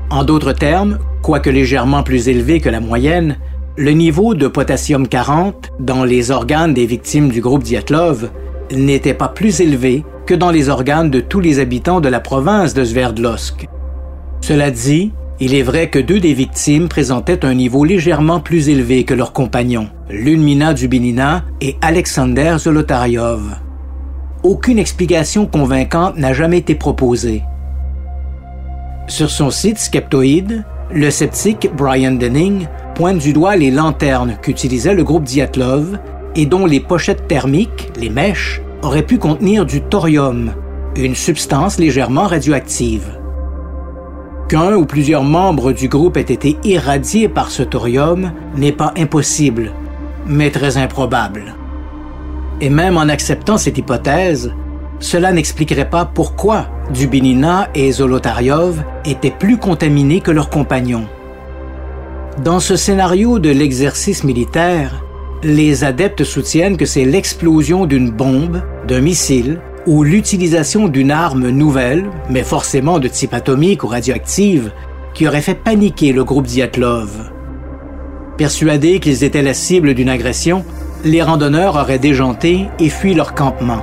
[0.10, 3.38] En d'autres termes, quoique légèrement plus élevé que la moyenne,
[3.77, 8.29] le niveau de potassium 40 dans les organes des victimes du groupe Diatlov
[8.71, 12.73] n'était pas plus élevé que dans les organes de tous les habitants de la province
[12.73, 13.67] de Sverdlovsk.
[14.41, 19.04] Cela dit, il est vrai que deux des victimes présentaient un niveau légèrement plus élevé
[19.04, 23.56] que leurs compagnons, Lunmina Dubinina et Alexander Zolotaryov.
[24.43, 27.41] Aucune explication convaincante n'a jamais été proposée.
[29.08, 35.04] Sur son site Skeptoid, le sceptique Brian Denning pointe du doigt les lanternes qu'utilisait le
[35.04, 35.97] groupe Diatlov
[36.36, 40.52] et dont les pochettes thermiques, les mèches, auraient pu contenir du thorium,
[40.96, 43.17] une substance légèrement radioactive.
[44.50, 49.72] Qu'un ou plusieurs membres du groupe aient été irradiés par ce thorium n'est pas impossible,
[50.28, 51.56] mais très improbable.
[52.62, 54.54] Et même en acceptant cette hypothèse,
[55.00, 61.08] cela n'expliquerait pas pourquoi Dubinina et Zolotaryov étaient plus contaminés que leurs compagnons.
[62.43, 65.04] Dans ce scénario de l'exercice militaire,
[65.43, 72.06] les adeptes soutiennent que c'est l'explosion d'une bombe, d'un missile ou l'utilisation d'une arme nouvelle,
[72.29, 74.71] mais forcément de type atomique ou radioactive,
[75.13, 77.29] qui aurait fait paniquer le groupe Diatlov.
[78.38, 80.63] Persuadés qu'ils étaient la cible d'une agression,
[81.03, 83.82] les randonneurs auraient déjanté et fui leur campement.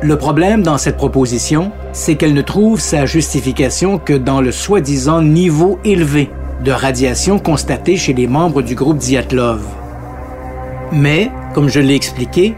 [0.00, 5.22] Le problème dans cette proposition, c'est qu'elle ne trouve sa justification que dans le soi-disant
[5.22, 6.30] niveau élevé
[6.64, 9.83] de radiation constaté chez les membres du groupe Diatlov.
[10.94, 12.54] Mais, comme je l'ai expliqué,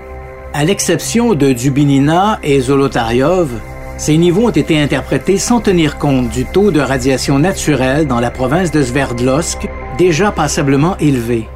[0.52, 3.50] à l'exception de Dubinina et Zolotaryov,
[3.96, 8.30] ces niveaux ont été interprétés sans tenir compte du taux de radiation naturelle dans la
[8.30, 11.48] province de Sverdlovsk, déjà passablement élevé.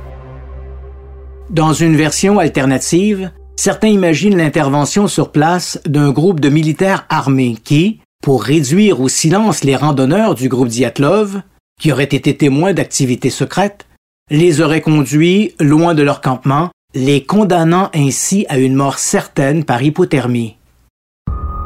[1.50, 8.00] Dans une version alternative, certains imaginent l'intervention sur place d'un groupe de militaires armés qui,
[8.22, 11.42] pour réduire au silence les randonneurs du groupe Diatlov,
[11.78, 13.86] qui auraient été témoins d'activités secrètes,
[14.30, 19.82] les auraient conduits loin de leur campement, les condamnant ainsi à une mort certaine par
[19.82, 20.56] hypothermie.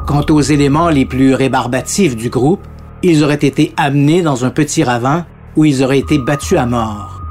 [0.07, 2.61] Quant aux éléments les plus rébarbatifs du groupe,
[3.03, 7.21] ils auraient été amenés dans un petit ravin où ils auraient été battus à mort.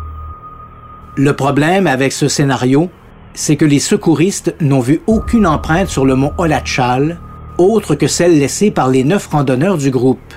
[1.17, 2.89] Le problème avec ce scénario,
[3.35, 7.19] c'est que les secouristes n'ont vu aucune empreinte sur le mont Olachal,
[7.59, 10.35] autre que celle laissée par les neuf randonneurs du groupe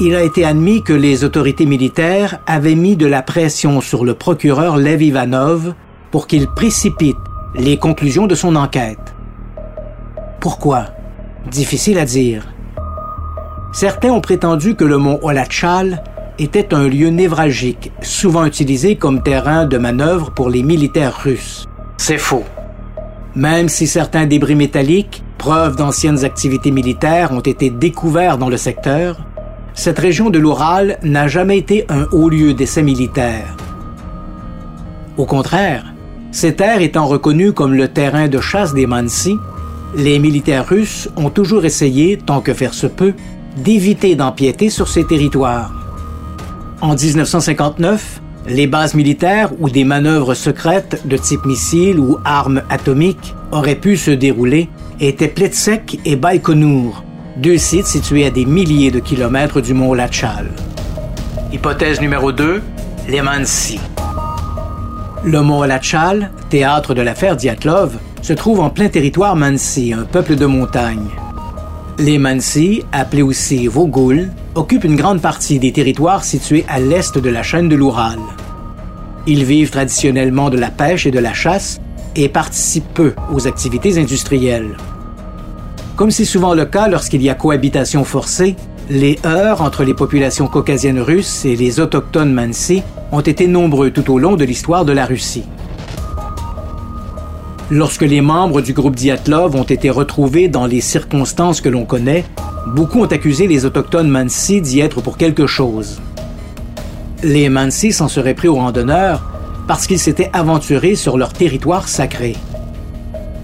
[0.00, 4.14] il a été admis que les autorités militaires avaient mis de la pression sur le
[4.14, 5.74] procureur Lev Ivanov
[6.10, 7.18] pour qu'il précipite
[7.54, 9.14] les conclusions de son enquête.
[10.40, 10.86] Pourquoi?
[11.50, 12.48] Difficile à dire.
[13.72, 16.02] Certains ont prétendu que le mont Olachal
[16.38, 21.66] était un lieu névralgique, souvent utilisé comme terrain de manœuvre pour les militaires russes.
[21.98, 22.44] C'est faux.
[23.36, 29.18] Même si certains débris métalliques, preuves d'anciennes activités militaires, ont été découverts dans le secteur,
[29.74, 33.56] cette région de l'Oural n'a jamais été un haut lieu d'essai militaire.
[35.16, 35.92] Au contraire,
[36.32, 39.36] ces terres étant reconnues comme le terrain de chasse des Mansi,
[39.96, 43.14] les militaires russes ont toujours essayé, tant que faire se peut,
[43.56, 45.74] d'éviter d'empiéter sur ces territoires.
[46.80, 53.34] En 1959, les bases militaires ou des manœuvres secrètes de type missile ou armes atomiques
[53.52, 54.68] auraient pu se dérouler
[55.00, 57.04] étaient Pletsek et Baïkonour,
[57.40, 60.50] deux sites situés à des milliers de kilomètres du mont Lachal.
[61.50, 62.60] Hypothèse numéro 2,
[63.08, 63.80] les Mansi.
[65.24, 70.36] Le mont Lachal, théâtre de l'affaire Diatlov, se trouve en plein territoire Mansi, un peuple
[70.36, 71.08] de montagne.
[71.98, 77.30] Les Mansi, appelés aussi Vogul, occupent une grande partie des territoires situés à l'est de
[77.30, 78.18] la chaîne de l'Oural.
[79.26, 81.80] Ils vivent traditionnellement de la pêche et de la chasse
[82.16, 84.76] et participent peu aux activités industrielles.
[86.00, 88.56] Comme c'est souvent le cas lorsqu'il y a cohabitation forcée,
[88.88, 92.82] les heurts entre les populations caucasiennes russes et les autochtones Mansi
[93.12, 95.44] ont été nombreux tout au long de l'histoire de la Russie.
[97.70, 102.24] Lorsque les membres du groupe Diatlov ont été retrouvés dans les circonstances que l'on connaît,
[102.66, 106.00] beaucoup ont accusé les autochtones Mansi d'y être pour quelque chose.
[107.22, 109.22] Les Mansi s'en seraient pris aux randonneurs
[109.68, 112.36] parce qu'ils s'étaient aventurés sur leur territoire sacré.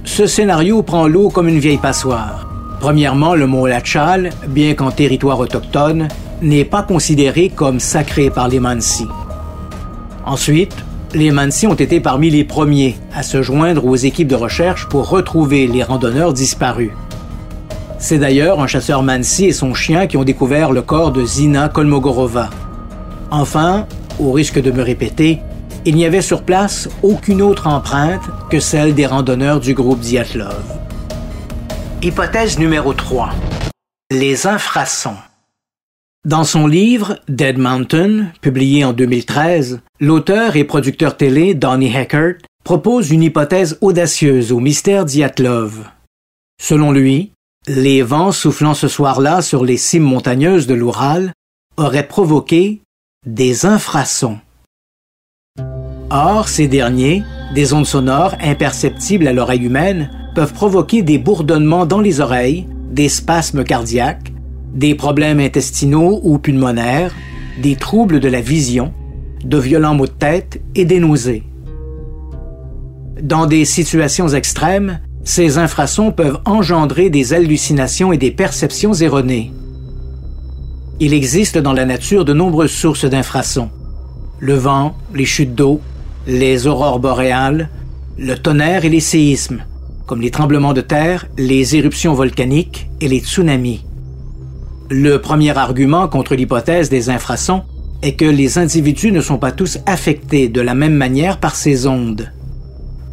[0.06, 2.48] Ce scénario prend l'eau comme une vieille passoire.
[2.80, 6.08] Premièrement, le mont Lachal, bien qu'en territoire autochtone,
[6.40, 9.06] n'est pas considéré comme sacré par les Mansi.
[10.24, 10.74] Ensuite,
[11.12, 15.08] les Mansi ont été parmi les premiers à se joindre aux équipes de recherche pour
[15.08, 16.92] retrouver les randonneurs disparus.
[17.98, 21.68] C'est d'ailleurs un chasseur Mansi et son chien qui ont découvert le corps de Zina
[21.68, 22.48] Kolmogorova.
[23.30, 23.86] Enfin,
[24.20, 25.40] au risque de me répéter,
[25.86, 30.64] il n'y avait sur place aucune autre empreinte que celle des randonneurs du groupe Diatlov.
[32.02, 33.30] Hypothèse numéro 3.
[34.10, 35.16] Les infrasons.
[36.26, 43.12] Dans son livre Dead Mountain, publié en 2013, l'auteur et producteur télé Donnie Heckert propose
[43.12, 45.88] une hypothèse audacieuse au mystère Diatlov.
[46.60, 47.30] Selon lui,
[47.68, 51.32] les vents soufflant ce soir-là sur les cimes montagneuses de l'Oural
[51.76, 52.80] auraient provoqué
[53.24, 54.40] des infrasons.
[56.10, 62.00] Or, ces derniers, des ondes sonores imperceptibles à l'oreille humaine, peuvent provoquer des bourdonnements dans
[62.00, 64.32] les oreilles, des spasmes cardiaques,
[64.74, 67.12] des problèmes intestinaux ou pulmonaires,
[67.62, 68.92] des troubles de la vision,
[69.44, 71.42] de violents maux de tête et des nausées.
[73.20, 79.52] Dans des situations extrêmes, ces infrasons peuvent engendrer des hallucinations et des perceptions erronées.
[81.00, 83.70] Il existe dans la nature de nombreuses sources d'infrasons.
[84.38, 85.80] Le vent, les chutes d'eau,
[86.26, 87.68] les aurores boréales,
[88.18, 89.62] le tonnerre et les séismes,
[90.06, 93.84] comme les tremblements de terre, les éruptions volcaniques et les tsunamis.
[94.90, 97.62] Le premier argument contre l'hypothèse des infrasons
[98.02, 101.86] est que les individus ne sont pas tous affectés de la même manière par ces
[101.86, 102.32] ondes.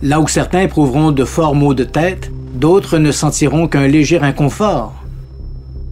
[0.02, 4.94] Là où certains éprouveront de forts maux de tête, d'autres ne sentiront qu'un léger inconfort.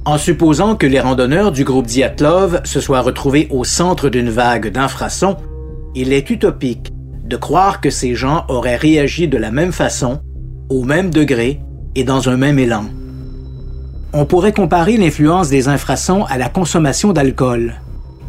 [0.06, 4.72] En supposant que les randonneurs du groupe Diatlov se soient retrouvés au centre d'une vague
[4.72, 5.38] d'infrasons,
[5.94, 6.92] il est utopique
[7.32, 10.22] de croire que ces gens auraient réagi de la même façon,
[10.70, 11.60] au même degré
[11.96, 12.86] et dans un même élan
[14.14, 17.76] on pourrait comparer l'influence des infrasons à la consommation d'alcool.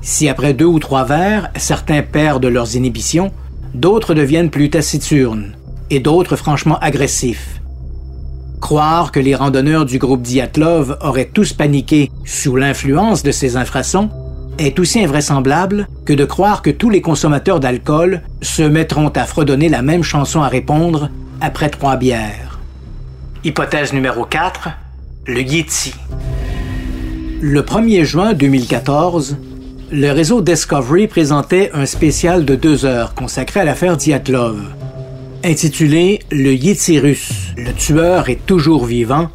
[0.00, 3.32] Si après deux ou trois verres, certains perdent leurs inhibitions,
[3.74, 5.54] d'autres deviennent plus taciturnes
[5.90, 7.60] et d'autres franchement agressifs.
[8.60, 14.08] Croire que les randonneurs du groupe Diatlov auraient tous paniqué sous l'influence de ces infrasons
[14.58, 19.68] est aussi invraisemblable que de croire que tous les consommateurs d'alcool se mettront à fredonner
[19.68, 21.10] la même chanson à répondre
[21.40, 22.60] après trois bières.
[23.44, 24.70] Hypothèse numéro 4
[25.26, 25.94] le Yeti.
[27.40, 29.36] Le 1er juin 2014,
[29.92, 34.60] le réseau Discovery présentait un spécial de deux heures consacré à l'affaire Diatlov.
[35.44, 39.28] Intitulé Le Yeti russe, le tueur est toujours vivant,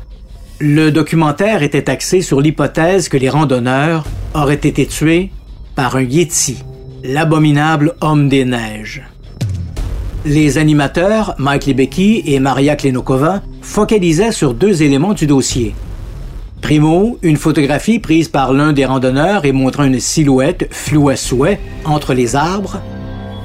[0.59, 5.29] le documentaire était axé sur l'hypothèse que les randonneurs auraient été tués
[5.75, 6.63] par un Yeti,
[7.03, 9.03] l'abominable homme des neiges.
[10.25, 15.75] Les animateurs, Mike Libecki et Maria Klenokova, focalisaient sur deux éléments du dossier.
[16.61, 21.59] Primo, une photographie prise par l'un des randonneurs et montrant une silhouette floue à souhait
[21.85, 22.81] entre les arbres.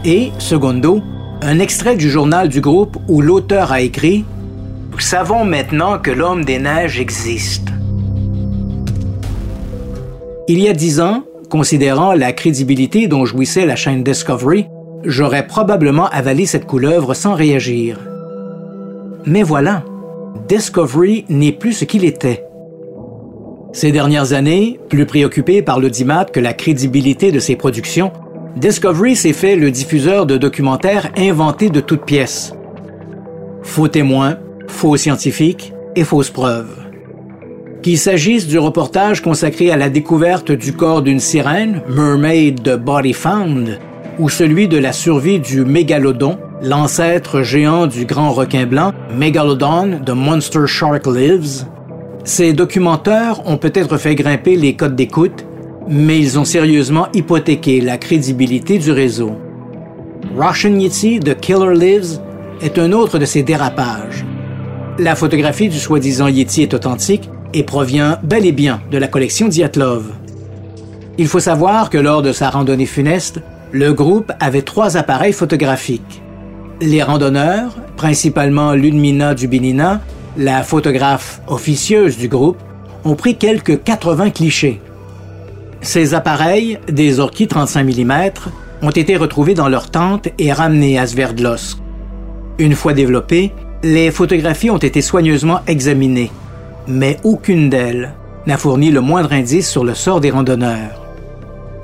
[0.06, 1.02] Et, secondo,
[1.42, 4.24] un extrait du journal du groupe où l'auteur a écrit
[4.92, 7.68] Nous savons maintenant que l'homme des neiges existe.
[10.48, 14.66] Il y a dix ans, considérant la crédibilité dont jouissait la chaîne Discovery,
[15.04, 17.98] j'aurais probablement avalé cette couleuvre sans réagir.
[19.24, 19.82] Mais voilà,
[20.46, 22.44] Discovery n'est plus ce qu'il était.
[23.72, 28.12] Ces dernières années, plus préoccupé par l'audimat que la crédibilité de ses productions,
[28.56, 32.54] Discovery s'est fait le diffuseur de documentaires inventés de toutes pièces.
[33.62, 34.36] Faux témoins,
[34.72, 36.78] faux scientifiques, et fausses preuves.
[37.82, 43.12] Qu'il s'agisse du reportage consacré à la découverte du corps d'une sirène, Mermaid de Body
[43.12, 43.78] Found,
[44.18, 50.12] ou celui de la survie du mégalodon, l'ancêtre géant du grand requin blanc, Megalodon de
[50.12, 51.64] Monster Shark Lives,
[52.24, 55.44] ces documentaires ont peut-être fait grimper les codes d'écoute,
[55.88, 59.32] mais ils ont sérieusement hypothéqué la crédibilité du réseau.
[60.36, 62.20] Russian Yeti de Killer Lives
[62.62, 64.24] est un autre de ces dérapages.
[64.98, 69.48] La photographie du soi-disant Yeti est authentique et provient bel et bien de la collection
[69.48, 70.04] Diatlov.
[71.16, 73.40] Il faut savoir que lors de sa randonnée funeste,
[73.72, 76.22] le groupe avait trois appareils photographiques.
[76.82, 80.02] Les randonneurs, principalement Ludmina Dubinina,
[80.36, 82.58] la photographe officieuse du groupe,
[83.04, 84.80] ont pris quelques 80 clichés.
[85.80, 88.12] Ces appareils, des Orki 35 mm,
[88.82, 91.78] ont été retrouvés dans leur tente et ramenés à Sverdlovsk.
[92.58, 93.52] Une fois développées,
[93.82, 96.30] les photographies ont été soigneusement examinées,
[96.86, 98.14] mais aucune d'elles
[98.46, 101.02] n'a fourni le moindre indice sur le sort des randonneurs.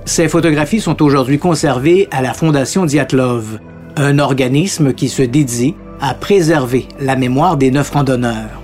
[0.04, 3.58] Ces photographies sont aujourd'hui conservées à la Fondation Diatlov,
[3.96, 8.62] un organisme qui se dédie à préserver la mémoire des neuf randonneurs.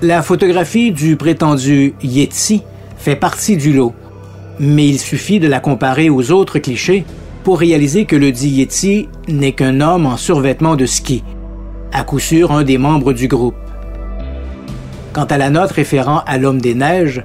[0.00, 2.62] La photographie du prétendu Yeti
[2.96, 3.94] fait partie du lot,
[4.58, 7.04] mais il suffit de la comparer aux autres clichés
[7.42, 11.22] pour réaliser que le dit Yeti n'est qu'un homme en survêtement de ski,
[11.94, 13.54] à coup sûr un des membres du groupe.
[15.12, 17.24] Quant à la note référant à l'homme des neiges,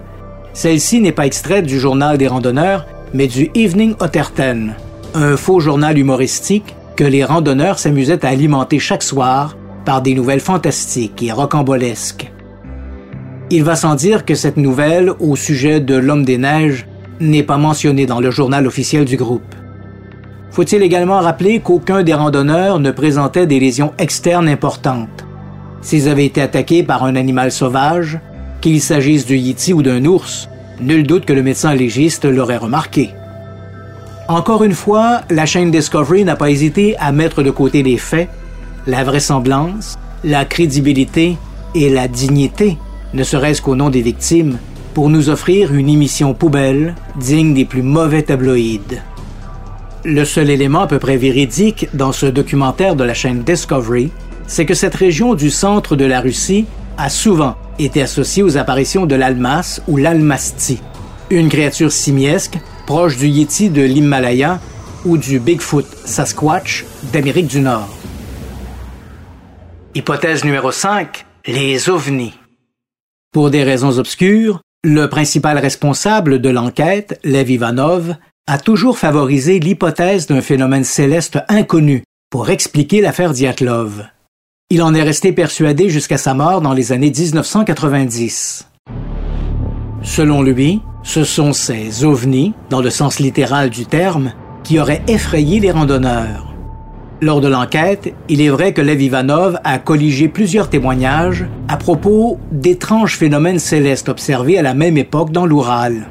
[0.54, 4.76] celle-ci n'est pas extraite du journal des randonneurs, mais du Evening Otterten,
[5.16, 10.40] un faux journal humoristique que les randonneurs s'amusaient à alimenter chaque soir par des nouvelles
[10.40, 12.32] fantastiques et rocambolesques.
[13.50, 16.86] Il va sans dire que cette nouvelle au sujet de l'homme des neiges
[17.20, 19.56] n'est pas mentionnée dans le journal officiel du groupe.
[20.52, 25.26] Faut-il également rappeler qu'aucun des randonneurs ne présentait des lésions externes importantes?
[25.82, 28.20] S'ils avaient été attaqués par un animal sauvage,
[28.62, 30.50] qu'il s'agisse du yeti ou d'un ours,
[30.82, 33.12] nul doute que le médecin légiste l'aurait remarqué.
[34.28, 38.30] Encore une fois, la chaîne Discovery n'a pas hésité à mettre de côté les faits,
[38.86, 41.38] la vraisemblance, la crédibilité
[41.76, 42.78] et la dignité,
[43.14, 44.58] ne serait-ce qu'au nom des victimes,
[44.94, 49.02] pour nous offrir une émission poubelle digne des plus mauvais tabloïds.
[50.06, 54.12] Le seul élément à peu près véridique dans ce documentaire de la chaîne Discovery,
[54.48, 56.66] c'est que cette région du centre de la Russie
[56.98, 60.82] a souvent été associée aux apparitions de l'almas ou l'almastie,
[61.30, 64.60] une créature simiesque proche du Yeti de l'Himalaya
[65.06, 67.90] ou du Bigfoot Sasquatch d'Amérique du Nord.
[69.96, 71.26] Hypothèse numéro 5.
[71.46, 72.34] Les ovnis.
[73.34, 78.16] Pour des raisons obscures, le principal responsable de l'enquête, Lev Ivanov,
[78.50, 84.08] a toujours favorisé l'hypothèse d'un phénomène céleste inconnu pour expliquer l'affaire Diatlov.
[84.72, 88.68] Il en est resté persuadé jusqu'à sa mort dans les années 1990.
[90.02, 94.34] Selon lui, ce sont ces ovnis, dans le sens littéral du terme,
[94.64, 96.56] qui auraient effrayé les randonneurs.
[97.22, 102.40] Lors de l'enquête, il est vrai que Lev Ivanov a colligé plusieurs témoignages à propos
[102.52, 106.08] d'étranges phénomènes célestes observés à la même époque dans l'Oural.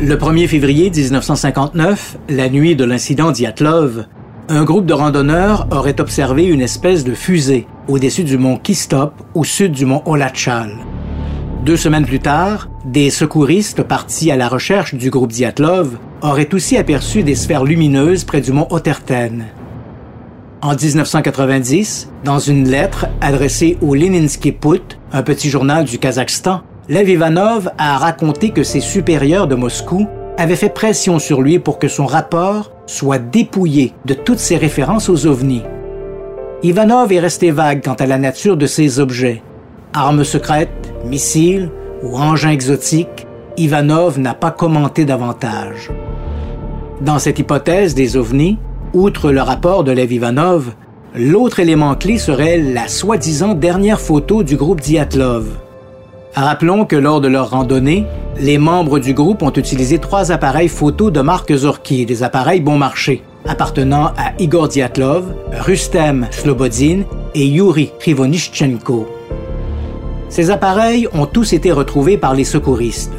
[0.00, 4.06] Le 1er février 1959, la nuit de l'incident Diatlov,
[4.48, 9.44] un groupe de randonneurs aurait observé une espèce de fusée au-dessus du mont Kistop, au
[9.44, 10.72] sud du mont Olachal.
[11.64, 16.76] Deux semaines plus tard, des secouristes partis à la recherche du groupe Diatlov auraient aussi
[16.76, 19.44] aperçu des sphères lumineuses près du mont Oterten.
[20.60, 27.08] En 1990, dans une lettre adressée au Leninsky Put, un petit journal du Kazakhstan, Lev
[27.08, 30.06] Ivanov a raconté que ses supérieurs de Moscou
[30.36, 35.08] avaient fait pression sur lui pour que son rapport soit dépouillé de toutes ses références
[35.08, 35.62] aux ovnis.
[36.62, 39.42] Ivanov est resté vague quant à la nature de ces objets,
[39.94, 41.70] Armes secrètes, missiles
[42.02, 43.26] ou engins exotiques,
[43.56, 45.90] Ivanov n'a pas commenté davantage.
[47.00, 48.58] Dans cette hypothèse des ovnis,
[48.92, 50.74] outre le rapport de Lev Ivanov,
[51.14, 55.46] l'autre élément clé serait la soi-disant dernière photo du groupe Diatlov.
[56.34, 58.06] Rappelons que lors de leur randonnée,
[58.40, 62.76] les membres du groupe ont utilisé trois appareils photo de marque Zorki, des appareils bon
[62.76, 67.02] marché, appartenant à Igor Diatlov, Rustem Slobodin
[67.36, 69.06] et Yuri Krivonischenko.
[70.28, 73.12] Ces appareils ont tous été retrouvés par les secouristes.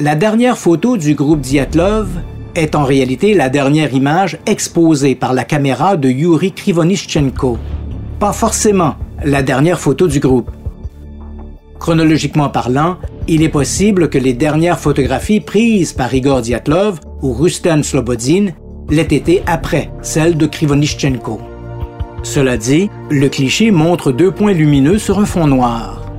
[0.00, 2.08] La dernière photo du groupe Diatlov
[2.56, 7.58] est en réalité la dernière image exposée par la caméra de Yuri Krivonischenko.
[8.18, 10.50] Pas forcément la dernière photo du groupe.
[11.80, 17.82] Chronologiquement parlant, il est possible que les dernières photographies prises par Igor Diatlov ou Rustem
[17.82, 18.48] Slobodin
[18.90, 21.40] l'aient été après celles de Krivonischenko.
[22.22, 26.12] Cela dit, le cliché montre deux points lumineux sur un fond noir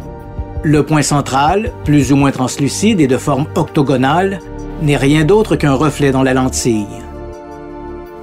[0.64, 4.40] Le point central, plus ou moins translucide et de forme octogonale,
[4.82, 6.88] n'est rien d'autre qu'un reflet dans la lentille.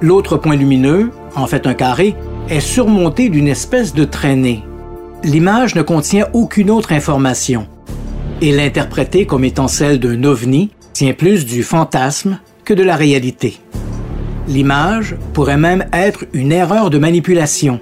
[0.01, 2.15] L'autre point lumineux, en fait un carré,
[2.49, 4.65] est surmonté d'une espèce de traînée.
[5.23, 7.67] L'image ne contient aucune autre information,
[8.41, 13.57] et l'interpréter comme étant celle d'un ovni tient plus du fantasme que de la réalité.
[14.47, 17.81] L'image pourrait même être une erreur de manipulation.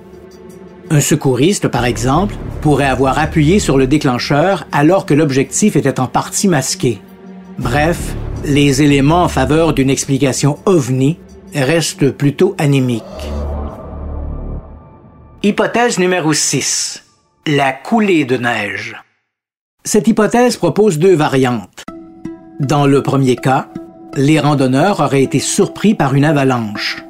[0.90, 6.08] Un secouriste, par exemple, pourrait avoir appuyé sur le déclencheur alors que l'objectif était en
[6.08, 7.00] partie masqué.
[7.60, 8.16] Bref,
[8.46, 11.20] les éléments en faveur d'une explication ovni
[11.54, 13.04] restent plutôt anémiques.
[15.44, 17.07] Hypothèse numéro 6.
[17.50, 18.98] La coulée de neige.
[19.86, 21.86] Cette hypothèse propose deux variantes.
[22.60, 23.70] Dans le premier cas,
[24.18, 27.06] les randonneurs auraient été surpris par une avalanche.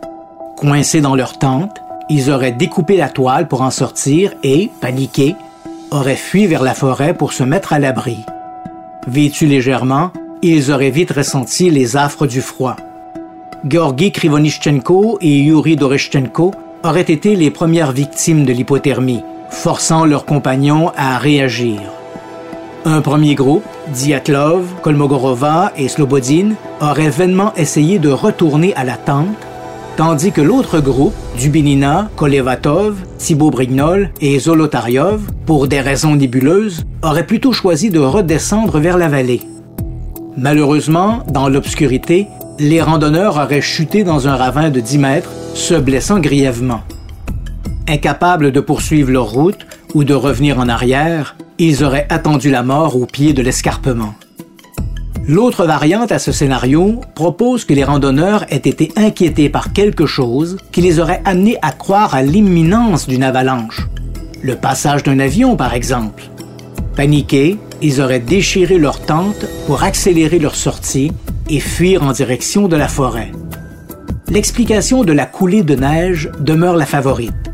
[0.56, 5.36] Coincés dans leur tente, ils auraient découpé la toile pour en sortir et, paniqués,
[5.90, 8.18] auraient fui vers la forêt pour se mettre à l'abri.
[9.08, 10.12] Vêtus légèrement,
[10.44, 12.76] ils auraient vite ressenti les affres du froid.
[13.68, 20.92] Georgi Krivonischenko et Yuri Doreshchenko auraient été les premières victimes de l'hypothermie, forçant leurs compagnons
[20.98, 21.80] à réagir.
[22.86, 29.28] Un premier groupe, Diatlov, Kolmogorova et Slobodin, auraient vainement essayé de retourner à la tente,
[29.98, 37.26] tandis que l'autre groupe, Dubinina, Kolevatov, Thibaut Brignol et Zolotaryov, pour des raisons nébuleuses, aurait
[37.26, 39.42] plutôt choisi de redescendre vers la vallée.
[40.38, 42.28] Malheureusement, dans l'obscurité,
[42.60, 46.82] les randonneurs auraient chuté dans un ravin de 10 mètres, se blessant grièvement.
[47.90, 52.98] Incapables de poursuivre leur route ou de revenir en arrière, ils auraient attendu la mort
[52.98, 54.14] au pied de l'escarpement.
[55.26, 60.58] L'autre variante à ce scénario propose que les randonneurs aient été inquiétés par quelque chose
[60.72, 63.88] qui les aurait amenés à croire à l'imminence d'une avalanche.
[64.42, 66.24] Le passage d'un avion, par exemple.
[66.96, 71.12] Paniqués, ils auraient déchiré leur tente pour accélérer leur sortie
[71.50, 73.32] et fuir en direction de la forêt.
[74.30, 77.47] L'explication de la coulée de neige demeure la favorite.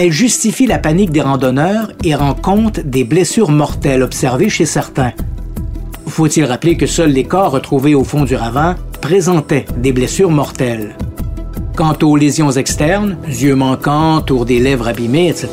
[0.00, 5.10] Elle justifie la panique des randonneurs et rend compte des blessures mortelles observées chez certains.
[6.06, 10.94] Faut-il rappeler que seuls les corps retrouvés au fond du ravin présentaient des blessures mortelles?
[11.74, 15.48] Quant aux lésions externes, yeux manquants, tour des lèvres abîmées, etc.,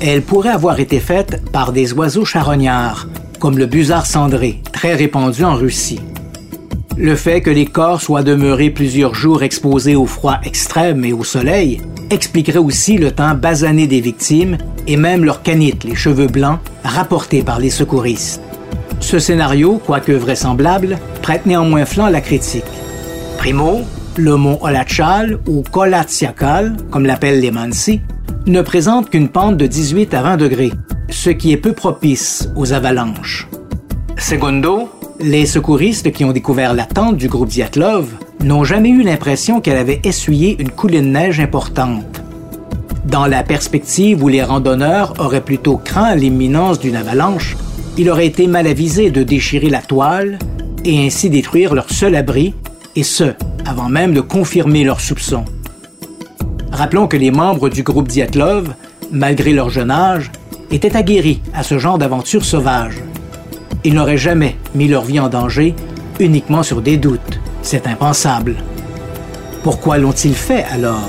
[0.00, 3.06] elles pourraient avoir été faites par des oiseaux charognards,
[3.38, 6.00] comme le busard cendré, très répandu en Russie.
[7.02, 11.24] Le fait que les corps soient demeurés plusieurs jours exposés au froid extrême et au
[11.24, 11.80] soleil
[12.10, 17.42] expliquerait aussi le temps basané des victimes et même leur canite, les cheveux blancs, rapportés
[17.42, 18.42] par les secouristes.
[19.00, 22.64] Ce scénario, quoique vraisemblable, prête néanmoins flanc la critique.
[23.38, 23.80] Primo,
[24.18, 28.02] le mont Olachal ou Kolatsiakal, comme l'appellent les Mansi,
[28.44, 30.72] ne présente qu'une pente de 18 à 20 degrés,
[31.08, 33.48] ce qui est peu propice aux avalanches.
[34.18, 34.90] Segundo,
[35.22, 38.08] les secouristes qui ont découvert la tente du groupe Diatlov
[38.42, 42.22] n'ont jamais eu l'impression qu'elle avait essuyé une coulée de neige importante.
[43.04, 47.56] Dans la perspective où les randonneurs auraient plutôt craint l'imminence d'une avalanche,
[47.98, 50.38] il aurait été mal avisé de déchirer la toile
[50.84, 52.54] et ainsi détruire leur seul abri,
[52.96, 53.34] et ce,
[53.66, 55.44] avant même de confirmer leurs soupçons.
[56.72, 58.72] Rappelons que les membres du groupe Diatlov,
[59.12, 60.30] malgré leur jeune âge,
[60.70, 63.02] étaient aguerris à ce genre d'aventure sauvage.
[63.84, 65.74] Ils n'auraient jamais mis leur vie en danger
[66.18, 67.40] uniquement sur des doutes.
[67.62, 68.56] C'est impensable.
[69.62, 71.08] Pourquoi l'ont-ils fait alors?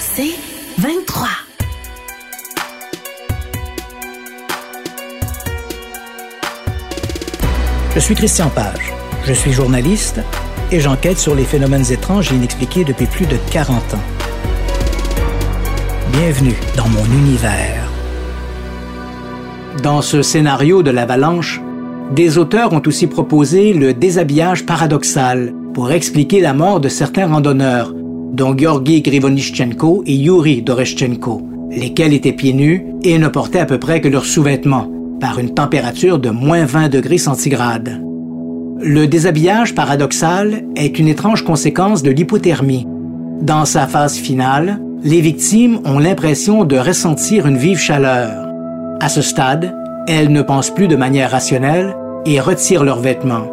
[0.00, 0.34] C'est
[0.78, 1.28] 23.
[7.94, 8.92] Je suis Christian Page.
[9.24, 10.20] Je suis journaliste
[10.70, 14.21] et j'enquête sur les phénomènes étranges et inexpliqués depuis plus de 40 ans.
[16.12, 17.88] Bienvenue dans mon univers.
[19.82, 21.62] Dans ce scénario de l'avalanche,
[22.14, 27.94] des auteurs ont aussi proposé le déshabillage paradoxal pour expliquer la mort de certains randonneurs,
[27.94, 33.78] dont Georgi Grivonischenko et Yuri Doreshchenko, lesquels étaient pieds nus et ne portaient à peu
[33.78, 38.02] près que leurs sous-vêtements, par une température de moins 20 degrés centigrades.
[38.82, 42.86] Le déshabillage paradoxal est une étrange conséquence de l'hypothermie.
[43.40, 48.48] Dans sa phase finale, les victimes ont l'impression de ressentir une vive chaleur.
[49.00, 49.74] À ce stade,
[50.06, 53.48] elles ne pensent plus de manière rationnelle et retirent leurs vêtements.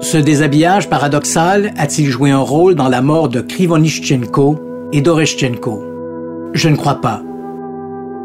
[0.00, 5.82] Ce déshabillage paradoxal a-t-il joué un rôle dans la mort de Krivonischenko et Doreshchenko?
[6.54, 7.20] Je ne crois pas.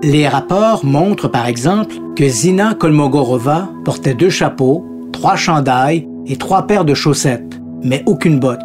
[0.02, 6.68] Les rapports montrent par exemple que Zina Kolmogorova portait deux chapeaux, trois chandails et trois
[6.68, 8.60] paires de chaussettes, mais aucune botte.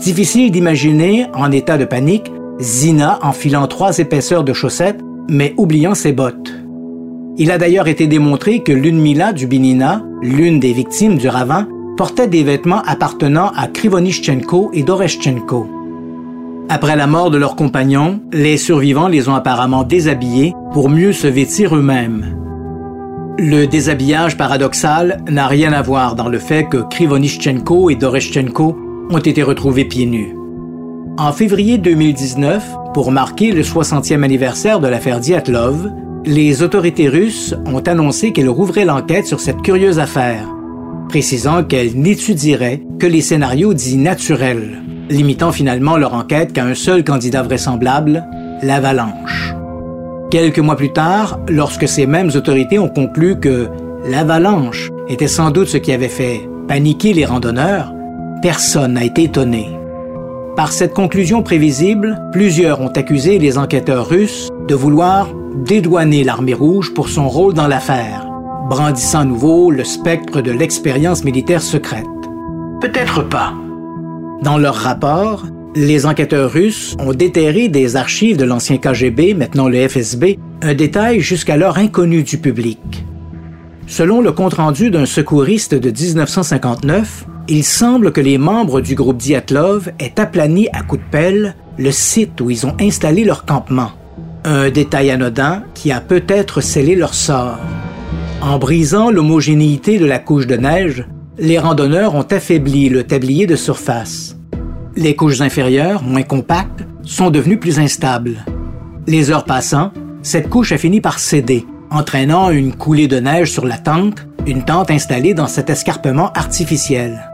[0.00, 6.12] Difficile d'imaginer, en état de panique, Zina enfilant trois épaisseurs de chaussettes, mais oubliant ses
[6.12, 6.52] bottes.
[7.36, 12.44] Il a d'ailleurs été démontré que Lunmila Dubinina, l'une des victimes du ravin, portait des
[12.44, 15.66] vêtements appartenant à Krivonischenko et Doreshchenko.
[16.68, 21.26] Après la mort de leurs compagnons, les survivants les ont apparemment déshabillés pour mieux se
[21.26, 22.38] vêtir eux-mêmes.
[23.36, 28.76] Le déshabillage paradoxal n'a rien à voir dans le fait que Krivonischenko et Doreshchenko
[29.10, 30.36] ont été retrouvés pieds nus.
[31.16, 35.92] En février 2019, pour marquer le 60e anniversaire de l'affaire Diatlov,
[36.24, 40.48] les autorités russes ont annoncé qu'elles rouvraient l'enquête sur cette curieuse affaire,
[41.08, 47.04] précisant qu'elles n'étudieraient que les scénarios dits naturels, limitant finalement leur enquête qu'à un seul
[47.04, 48.24] candidat vraisemblable,
[48.62, 49.54] l'avalanche.
[50.32, 53.68] Quelques mois plus tard, lorsque ces mêmes autorités ont conclu que
[54.10, 57.94] l'avalanche était sans doute ce qui avait fait paniquer les randonneurs,
[58.42, 59.68] personne n'a été étonné.
[60.56, 65.28] Par cette conclusion prévisible, plusieurs ont accusé les enquêteurs russes de vouloir
[65.66, 68.28] dédouaner l'armée rouge pour son rôle dans l'affaire,
[68.70, 72.04] brandissant à nouveau le spectre de l'expérience militaire secrète.
[72.80, 73.52] Peut-être pas.
[74.42, 75.44] Dans leur rapport,
[75.74, 81.18] les enquêteurs russes ont déterré des archives de l'ancien KGB, maintenant le FSB, un détail
[81.18, 82.78] jusqu'alors inconnu du public.
[83.86, 89.90] Selon le compte-rendu d'un secouriste de 1959, il semble que les membres du groupe Diatlov
[89.98, 93.90] aient aplani à coups de pelle le site où ils ont installé leur campement.
[94.44, 97.58] Un détail anodin qui a peut-être scellé leur sort.
[98.40, 101.06] En brisant l'homogénéité de la couche de neige,
[101.38, 104.36] les randonneurs ont affaibli le tablier de surface.
[104.96, 108.44] Les couches inférieures, moins compactes, sont devenues plus instables.
[109.06, 113.64] Les heures passant, cette couche a fini par céder, entraînant une coulée de neige sur
[113.64, 117.30] la tente, une tente installée dans cet escarpement artificiel.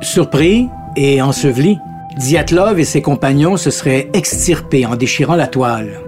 [0.00, 1.78] Surpris et enseveli,
[2.16, 6.00] Diatlov et ses compagnons se seraient extirpés en déchirant la toile.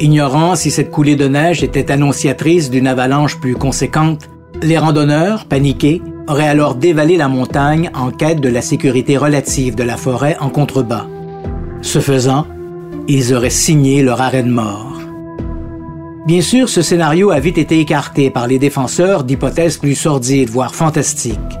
[0.00, 4.28] Ignorant si cette coulée de neige était annonciatrice d'une avalanche plus conséquente,
[4.62, 9.82] les randonneurs, paniqués, auraient alors dévalé la montagne en quête de la sécurité relative de
[9.82, 11.06] la forêt en contrebas.
[11.82, 12.46] Ce faisant,
[13.08, 14.99] ils auraient signé leur arrêt de mort.
[16.30, 20.76] Bien sûr, ce scénario a vite été écarté par les défenseurs d'hypothèses plus sordides, voire
[20.76, 21.58] fantastiques.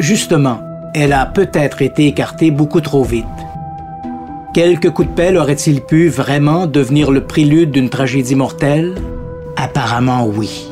[0.00, 0.58] Justement,
[0.96, 3.24] elle a peut-être été écartée beaucoup trop vite.
[4.52, 8.96] Quelques coups de pelle auraient-ils pu vraiment devenir le prélude d'une tragédie mortelle?
[9.54, 10.66] Apparemment oui.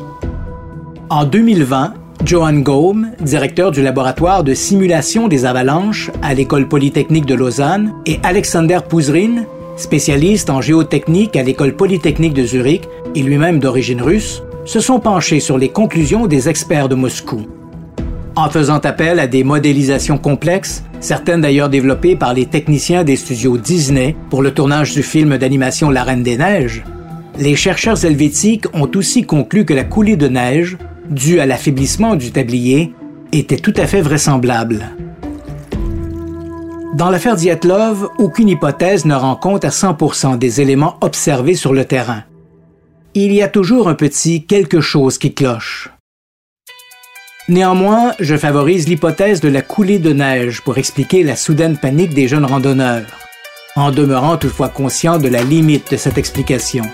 [1.09, 1.93] En 2020,
[2.25, 8.19] Johan Gaume, directeur du laboratoire de simulation des avalanches à l'École polytechnique de Lausanne, et
[8.23, 9.45] Alexander Pouzrin,
[9.79, 12.83] spécialiste en géotechnique à l'École polytechnique de Zurich
[13.15, 17.47] et lui-même d'origine russe, se sont penchés sur les conclusions des experts de Moscou.
[18.35, 23.57] En faisant appel à des modélisations complexes, certaines d'ailleurs développées par les techniciens des studios
[23.57, 26.83] Disney pour le tournage du film d'animation La Reine des Neiges,
[27.37, 30.77] les chercheurs helvétiques ont aussi conclu que la coulée de neige,
[31.09, 32.93] due à l'affaiblissement du tablier,
[33.31, 34.89] était tout à fait vraisemblable.
[36.93, 41.85] Dans l'affaire Diatlov, aucune hypothèse ne rend compte à 100% des éléments observés sur le
[41.85, 42.23] terrain.
[43.13, 45.91] Il y a toujours un petit quelque chose qui cloche.
[47.47, 52.27] Néanmoins, je favorise l'hypothèse de la coulée de neige pour expliquer la soudaine panique des
[52.27, 53.05] jeunes randonneurs,
[53.75, 56.85] en demeurant toutefois conscient de la limite de cette explication.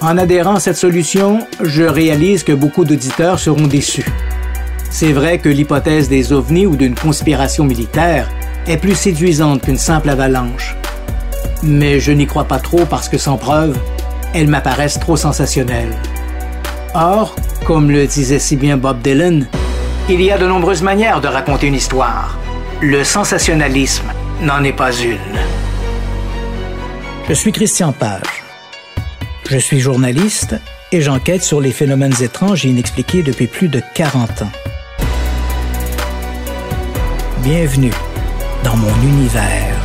[0.00, 4.06] En adhérant à cette solution, je réalise que beaucoup d'auditeurs seront déçus.
[4.90, 8.28] C'est vrai que l'hypothèse des ovnis ou d'une conspiration militaire
[8.70, 10.76] est plus séduisante qu'une simple avalanche.
[11.62, 13.76] Mais je n'y crois pas trop parce que sans preuve,
[14.32, 15.94] elles m'apparaissent trop sensationnelles.
[16.94, 17.34] Or,
[17.66, 19.48] comme le disait si bien Bob Dylan,
[20.08, 22.38] il y a de nombreuses manières de raconter une histoire.
[22.80, 24.06] Le sensationnalisme
[24.42, 25.18] n'en est pas une.
[27.28, 28.44] Je suis Christian Page.
[29.48, 30.54] Je suis journaliste
[30.92, 34.52] et j'enquête sur les phénomènes étranges et inexpliqués depuis plus de 40 ans.
[37.42, 37.92] Bienvenue
[38.62, 39.79] dans mon univers.